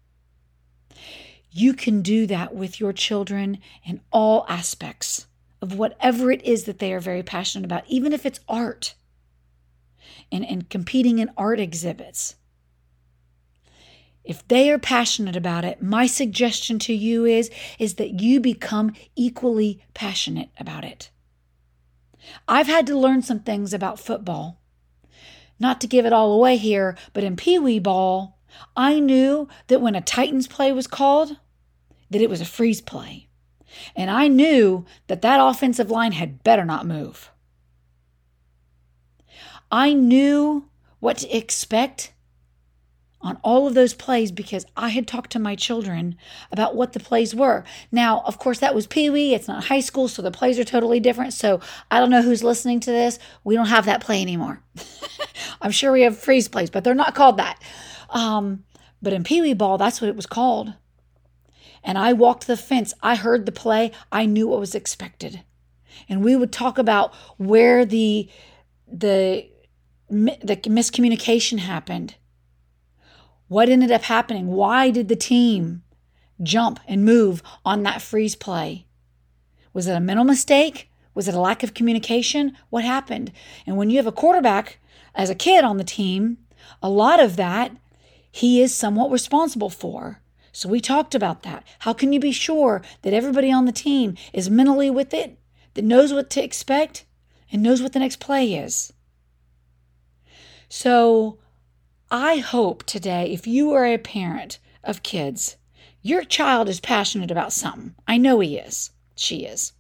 You 1.55 1.75
can 1.75 2.01
do 2.01 2.27
that 2.27 2.55
with 2.55 2.81
your 2.81 2.95
children 2.95 3.59
in 3.85 4.01
all 4.11 4.47
aspects 4.49 5.27
of 5.61 5.79
whatever 5.79 6.33
it 6.33 6.43
is 6.43 6.65
that 6.65 6.79
they 6.79 6.93
are 6.93 7.01
very 7.01 7.23
passionate 7.23 7.67
about, 7.67 7.85
even 7.87 8.13
if 8.13 8.25
it's 8.25 8.41
art 8.49 8.95
and, 10.33 10.45
and 10.45 10.69
competing 10.71 11.19
in 11.19 11.31
art 11.37 11.61
exhibits. 11.61 12.37
If 14.25 14.47
they 14.49 14.71
are 14.71 14.79
passionate 14.79 15.37
about 15.37 15.65
it, 15.65 15.83
my 15.83 16.07
suggestion 16.07 16.79
to 16.81 16.95
you 16.95 17.27
is, 17.27 17.51
is 17.79 17.95
that 17.95 18.21
you 18.21 18.41
become 18.41 18.95
equally 19.15 19.83
passionate 19.95 20.49
about 20.59 20.85
it. 20.85 21.11
I've 22.49 22.69
had 22.69 22.87
to 22.87 22.99
learn 22.99 23.23
some 23.23 23.41
things 23.41 23.75
about 23.75 24.01
football. 24.01 24.61
Not 25.59 25.81
to 25.83 25.87
give 25.87 26.07
it 26.07 26.13
all 26.13 26.33
away 26.33 26.57
here, 26.57 26.97
but 27.13 27.25
in 27.25 27.37
Pee 27.37 27.59
Wee 27.59 27.79
ball, 27.79 28.39
I 28.77 29.01
knew 29.01 29.49
that 29.67 29.81
when 29.81 29.95
a 29.95 30.01
Titans 30.01 30.47
play 30.47 30.73
was 30.73 30.87
called, 30.87 31.37
that 32.13 32.23
it 32.23 32.31
was 32.31 32.41
a 32.41 32.47
freeze 32.47 32.81
play. 32.81 33.29
And 33.97 34.11
I 34.11 34.29
knew 34.29 34.85
that 35.07 35.23
that 35.23 35.41
offensive 35.41 35.91
line 35.91 36.13
had 36.13 36.43
better 36.45 36.65
not 36.65 36.87
move. 36.87 37.31
I 39.71 39.95
knew 39.95 40.69
what 41.01 41.19
to 41.19 41.37
expect 41.37 42.13
on 43.23 43.39
all 43.43 43.67
of 43.67 43.75
those 43.75 43.95
plays 43.95 44.33
because 44.33 44.67
I 44.77 44.91
had 44.91 45.07
talked 45.07 45.33
to 45.33 45.39
my 45.39 45.55
children 45.55 46.17
about 46.51 46.75
what 46.75 46.93
the 46.93 47.01
plays 47.01 47.35
were. 47.35 47.65
Now, 47.91 48.23
of 48.27 48.39
course, 48.39 48.59
that 48.59 48.75
was 48.75 48.87
Pee 48.87 49.11
Wee. 49.11 49.35
It's 49.35 49.49
not 49.49 49.65
high 49.65 49.81
school, 49.81 50.09
so 50.09 50.23
the 50.23 50.31
plays 50.31 50.59
are 50.59 50.65
totally 50.65 51.01
different. 51.01 51.33
So 51.33 51.61
I 51.91 52.01
don't 52.01 52.11
know 52.11 52.23
who's 52.23 52.43
listening 52.43 52.81
to 52.81 52.91
this. 52.91 53.19
We 53.45 53.55
don't 53.55 53.67
have 53.67 53.87
that 53.87 54.03
play 54.03 54.21
anymore. 54.21 54.61
I'm 55.63 55.71
sure 55.71 55.93
we 55.93 56.03
have 56.03 56.19
freeze 56.19 56.49
plays, 56.49 56.71
but 56.71 56.85
they're 56.85 56.95
not 56.95 57.15
called 57.15 57.37
that. 57.37 57.63
Um, 58.11 58.65
but 59.01 59.13
in 59.13 59.25
Pee 59.25 59.41
Wee 59.41 59.55
ball, 59.55 59.79
that's 59.79 60.01
what 60.01 60.09
it 60.09 60.17
was 60.17 60.27
called. 60.27 60.75
And 61.85 61.99
I 61.99 62.13
walked 62.13 62.47
the 62.47 62.57
fence. 62.57 62.95
I 63.03 63.17
heard 63.17 63.47
the 63.47 63.53
play. 63.53 63.93
I 64.11 64.27
knew 64.27 64.49
what 64.49 64.61
was 64.61 64.75
expected. 64.75 65.43
And 66.09 66.25
we 66.25 66.37
would 66.37 66.53
talk 66.53 66.79
about 66.79 67.15
where 67.37 67.85
the 67.85 68.29
the 68.87 69.49
the 70.09 70.57
miscommunication 70.57 71.59
happened 71.59 72.17
what 73.53 73.69
ended 73.69 73.93
up 73.93 74.05
happening? 74.05 74.47
Why 74.47 74.89
did 74.89 75.09
the 75.09 75.15
team 75.15 75.83
jump 76.43 76.81
and 76.89 77.05
move 77.05 77.43
on 77.67 77.83
that 77.83 78.01
freeze 78.01 78.35
play? 78.35 78.87
Was 79.75 79.87
it 79.87 79.93
a 79.93 80.01
mental 80.01 80.25
mistake? 80.25 80.91
Was 81.13 81.29
it 81.29 81.35
a 81.35 81.41
lack 81.41 81.63
of 81.63 81.75
communication? 81.75 82.57
What 82.71 82.83
happened? 82.83 83.31
And 83.67 83.77
when 83.77 83.91
you 83.91 83.99
have 83.99 84.07
a 84.07 84.13
quarterback 84.13 84.79
as 85.15 85.29
a 85.29 85.35
kid 85.35 85.65
on 85.65 85.77
the 85.77 85.85
team, 85.85 86.39
a 86.83 86.89
lot 86.89 87.21
of 87.21 87.37
that 87.37 87.77
he 88.31 88.63
is 88.63 88.75
somewhat 88.75 89.11
responsible 89.11 89.69
for. 89.69 90.22
So 90.53 90.69
we 90.69 90.81
talked 90.81 91.15
about 91.15 91.43
that. 91.43 91.65
How 91.81 91.93
can 91.93 92.13
you 92.13 92.21
be 92.21 92.33
sure 92.33 92.83
that 93.03 93.15
everybody 93.15 93.51
on 93.51 93.65
the 93.65 93.73
team 93.73 94.17
is 94.33 94.51
mentally 94.51 94.91
with 94.91 95.15
it, 95.15 95.39
that 95.75 95.85
knows 95.85 96.13
what 96.13 96.29
to 96.31 96.45
expect, 96.45 97.07
and 97.51 97.63
knows 97.63 97.83
what 97.83 97.95
the 97.95 97.99
next 97.99 98.21
play 98.21 98.55
is? 98.55 98.93
So 100.69 101.39
I 102.11 102.37
hope 102.37 102.85
today, 102.85 103.33
if 103.33 103.47
you 103.47 103.73
are 103.73 103.87
a 103.87 103.97
parent 103.99 104.59
of 104.85 105.03
kids, 105.03 105.57
your 106.03 106.25
child 106.25 106.69
is 106.69 106.81
passionate 106.81 107.31
about 107.31 107.53
something. 107.53 107.95
I 108.07 108.19
know 108.19 108.41
he 108.41 108.57
is. 108.57 108.91
She 109.15 109.45
is. 109.45 109.73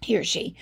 He 0.00 0.16
or 0.16 0.24
she. 0.24 0.56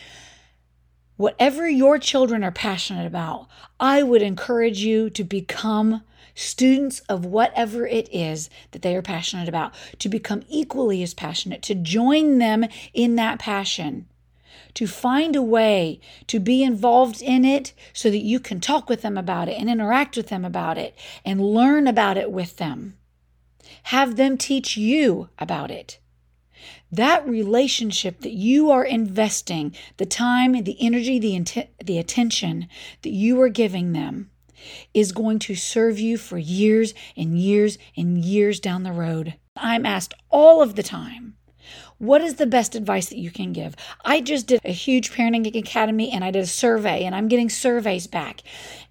Whatever 1.17 1.69
your 1.69 1.99
children 1.99 2.43
are 2.43 2.51
passionate 2.51 3.07
about, 3.07 3.47
I 3.79 4.03
would 4.03 4.23
encourage 4.23 4.79
you 4.79 5.11
to 5.11 5.23
become 5.23 6.03
students 6.41 7.01
of 7.01 7.25
whatever 7.25 7.87
it 7.87 8.09
is 8.13 8.49
that 8.71 8.83
they 8.83 8.97
are 8.97 9.03
passionate 9.03 9.49
about, 9.49 9.75
to 9.99 10.09
become 10.09 10.43
equally 10.49 11.03
as 11.03 11.15
passionate, 11.15 11.63
to 11.63 11.75
join 11.75 12.39
them 12.39 12.65
in 12.95 13.17
that 13.17 13.39
passion 13.39 14.07
to 14.75 14.87
find 14.87 15.37
a 15.37 15.43
way 15.43 16.01
to 16.27 16.39
be 16.39 16.63
involved 16.63 17.23
in 17.23 17.45
it 17.45 17.73
so 17.93 18.11
that 18.11 18.19
you 18.19 18.39
can 18.39 18.61
talk 18.61 18.89
with 18.89 19.03
them 19.03 19.19
about 19.19 19.49
it 19.49 19.59
and 19.59 19.69
interact 19.69 20.17
with 20.17 20.29
them 20.29 20.45
about 20.45 20.79
it 20.79 20.97
and 21.25 21.41
learn 21.41 21.87
about 21.87 22.17
it 22.17 22.31
with 22.31 22.57
them. 22.57 22.97
Have 23.85 24.17
them 24.17 24.37
teach 24.37 24.77
you 24.77 25.29
about 25.39 25.71
it. 25.71 25.99
That 26.93 27.27
relationship 27.27 28.21
that 28.21 28.33
you 28.33 28.71
are 28.71 28.85
investing, 28.85 29.75
the 29.97 30.07
time, 30.07 30.53
the 30.65 30.77
energy, 30.81 31.19
the, 31.19 31.35
int- 31.35 31.69
the 31.85 31.99
attention 31.99 32.69
that 33.03 33.11
you 33.11 33.41
are 33.41 33.49
giving 33.49 33.93
them, 33.93 34.31
is 34.95 35.13
going 35.13 35.39
to 35.41 35.55
serve 35.55 35.99
you 35.99 36.17
for 36.17 36.39
years 36.39 36.95
and 37.17 37.39
years 37.39 37.79
and 37.97 38.19
years 38.19 38.61
down 38.61 38.83
the 38.83 38.93
road. 38.93 39.35
I'm 39.57 39.87
asked 39.87 40.15
all 40.31 40.63
of 40.63 40.77
the 40.77 40.83
time 40.83 41.37
what 42.01 42.23
is 42.23 42.37
the 42.37 42.47
best 42.47 42.75
advice 42.75 43.11
that 43.11 43.19
you 43.19 43.31
can 43.31 43.53
give? 43.53 43.77
I 44.07 44.23
just 44.23 44.47
did 44.47 44.63
a 44.65 44.73
huge 44.73 45.13
parenting 45.13 45.55
academy 45.55 46.11
and 46.11 46.25
I 46.25 46.31
did 46.31 46.43
a 46.43 46.47
survey 46.47 47.05
and 47.05 47.15
I'm 47.15 47.29
getting 47.29 47.51
surveys 47.51 48.07
back. 48.07 48.41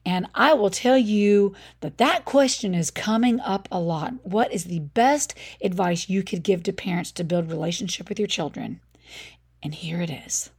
And 0.06 0.28
I 0.36 0.54
will 0.54 0.70
tell 0.70 0.98
you 0.98 1.56
that 1.80 1.98
that 1.98 2.26
question 2.26 2.76
is 2.76 2.92
coming 2.92 3.40
up 3.40 3.68
a 3.72 3.80
lot. 3.80 4.14
What 4.24 4.54
is 4.54 4.66
the 4.66 4.80
best 4.80 5.34
advice 5.60 6.08
you 6.08 6.22
could 6.22 6.44
give 6.44 6.62
to 6.64 6.72
parents 6.72 7.12
to 7.14 7.24
build 7.24 7.50
relationship 7.50 8.10
with 8.10 8.20
your 8.20 8.28
children? 8.28 8.80
And 9.64 9.74
here 9.74 10.02
it 10.02 10.12
is. 10.12 10.52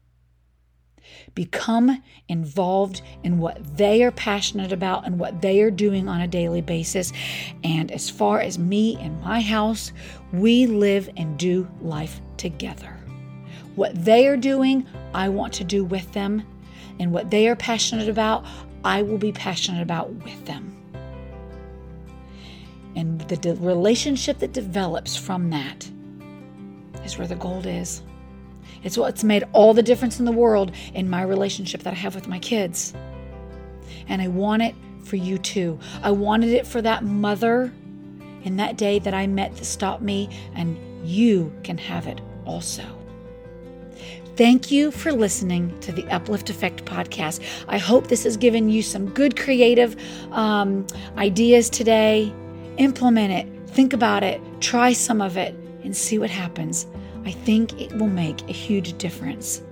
Become 1.35 2.03
involved 2.29 3.03
in 3.23 3.39
what 3.39 3.77
they 3.77 4.03
are 4.03 4.11
passionate 4.11 4.73
about 4.73 5.07
and 5.07 5.19
what 5.19 5.41
they 5.41 5.61
are 5.61 5.71
doing 5.71 6.09
on 6.09 6.21
a 6.21 6.29
daily 6.29 6.61
basis. 6.61 7.13
And 7.65 7.91
as 7.91 8.11
far 8.11 8.41
as 8.41 8.59
me 8.59 8.97
and 8.97 9.21
my 9.23 9.41
house, 9.41 9.93
we 10.33 10.67
live 10.67 11.09
and 11.17 11.39
do 11.39 11.69
life 11.81 12.21
together. 12.37 12.97
What 13.77 14.05
they 14.05 14.27
are 14.27 14.37
doing, 14.37 14.87
I 15.15 15.29
want 15.29 15.53
to 15.55 15.65
do 15.65 15.85
with 15.85 16.13
them. 16.13 16.43
And 16.99 17.13
what 17.13 17.31
they 17.31 17.49
are 17.49 17.57
passionate 17.57 18.09
about, 18.09 18.45
I 18.85 19.03
will 19.03 19.19
be 19.19 19.33
passionate 19.33 19.83
about 19.83 20.11
with 20.11 20.45
them. 20.47 20.77
And 22.97 23.21
the 23.23 23.37
de- 23.37 23.55
relationship 23.55 24.39
that 24.41 24.53
develops 24.53 25.17
from 25.17 25.51
that 25.51 25.89
is 27.05 27.17
where 27.17 27.29
the 27.29 27.37
gold 27.37 27.67
is. 27.67 28.03
It's 28.83 28.97
what's 28.97 29.25
made 29.25 29.45
all 29.53 29.75
the 29.75 29.83
difference 29.83 30.19
in 30.19 30.25
the 30.25 30.33
world 30.33 30.73
in 30.95 31.09
my 31.11 31.23
relationship 31.23 31.83
that 31.83 31.93
I 31.93 31.97
have 31.97 32.15
with 32.15 32.29
my 32.29 32.39
kids. 32.39 32.95
And 34.09 34.23
I 34.23 34.29
want 34.29 34.63
it 34.63 34.75
for 35.05 35.17
you 35.17 35.39
too. 35.39 35.79
I 36.03 36.11
wanted 36.11 36.51
it 36.51 36.67
for 36.67 36.81
that 36.83 37.05
mother 37.05 37.73
in 38.43 38.57
that 38.57 38.77
day 38.77 38.99
that 39.01 39.15
I 39.15 39.27
met 39.27 39.57
that 39.57 39.65
stopped 39.65 40.03
me, 40.03 40.29
and 40.55 40.79
you 41.07 41.53
can 41.63 41.79
have 41.79 42.07
it 42.07 42.21
also. 42.45 42.85
Thank 44.37 44.71
you 44.71 44.91
for 44.91 45.13
listening 45.13 45.79
to 45.81 45.93
the 45.93 46.07
Uplift 46.09 46.49
Effect 46.49 46.85
podcast. 46.87 47.41
I 47.69 47.77
hope 47.77 48.07
this 48.07 48.25
has 48.25 48.39
given 48.39 48.71
you 48.71 48.83
some 48.83 49.11
good 49.11 49.37
creative 49.37 49.97
um, 50.33 50.87
ideas 51.19 51.69
today. 51.69 52.33
Implement 52.79 53.33
it, 53.33 53.71
think 53.71 53.93
about 53.93 54.23
it, 54.23 54.41
try 54.61 54.95
some 54.95 55.21
of 55.21 55.37
it, 55.37 55.55
and 55.85 55.95
see 55.95 56.19
what 56.19 56.31
happens. 56.31 56.87
I 57.25 57.33
think 57.33 57.81
it 57.81 57.93
will 57.97 58.09
make 58.09 58.43
a 58.49 58.53
huge 58.53 58.97
difference. 58.99 59.63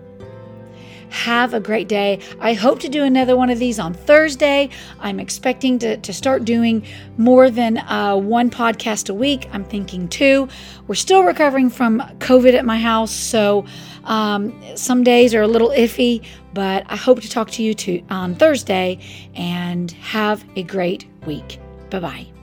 Have 1.11 1.55
a 1.55 1.61
great 1.61 1.89
day. 1.89 2.21
I 2.39 2.53
hope 2.53 2.81
to 2.81 2.89
do 2.89 3.03
another 3.03 3.37
one 3.37 3.49
of 3.49 3.59
these 3.59 3.79
on 3.79 3.95
Thursday. 3.95 4.69
I'm 5.01 5.19
expecting 5.19 5.79
to, 5.79 5.97
to 5.97 6.13
start 6.13 6.45
doing 6.45 6.85
more 7.17 7.49
than 7.51 7.79
uh, 7.79 8.17
one 8.17 8.51
podcast 8.51 9.09
a 9.09 9.15
week. 9.15 9.49
I'm 9.53 9.65
thinking 9.65 10.09
two. 10.09 10.49
We're 10.87 10.95
still 10.97 11.23
recovering 11.23 11.71
from 11.71 12.01
COVID 12.19 12.53
at 12.55 12.65
my 12.65 12.79
house, 12.79 13.11
so 13.11 13.65
um, 14.05 14.55
some 14.77 15.03
days 15.03 15.35
are 15.35 15.43
a 15.43 15.49
little 15.49 15.71
iffy, 15.71 16.25
but 16.53 16.85
I 16.89 16.97
hope 16.97 17.21
to 17.23 17.31
talk 17.31 17.51
to 17.53 17.63
you 17.63 17.75
to, 17.75 18.03
on 18.11 18.35
Thursday 18.35 18.99
and 19.35 19.91
have 19.93 20.45
a 20.57 20.63
great 20.63 21.07
week. 21.27 21.59
Bye 21.91 22.01
bye. 22.01 22.38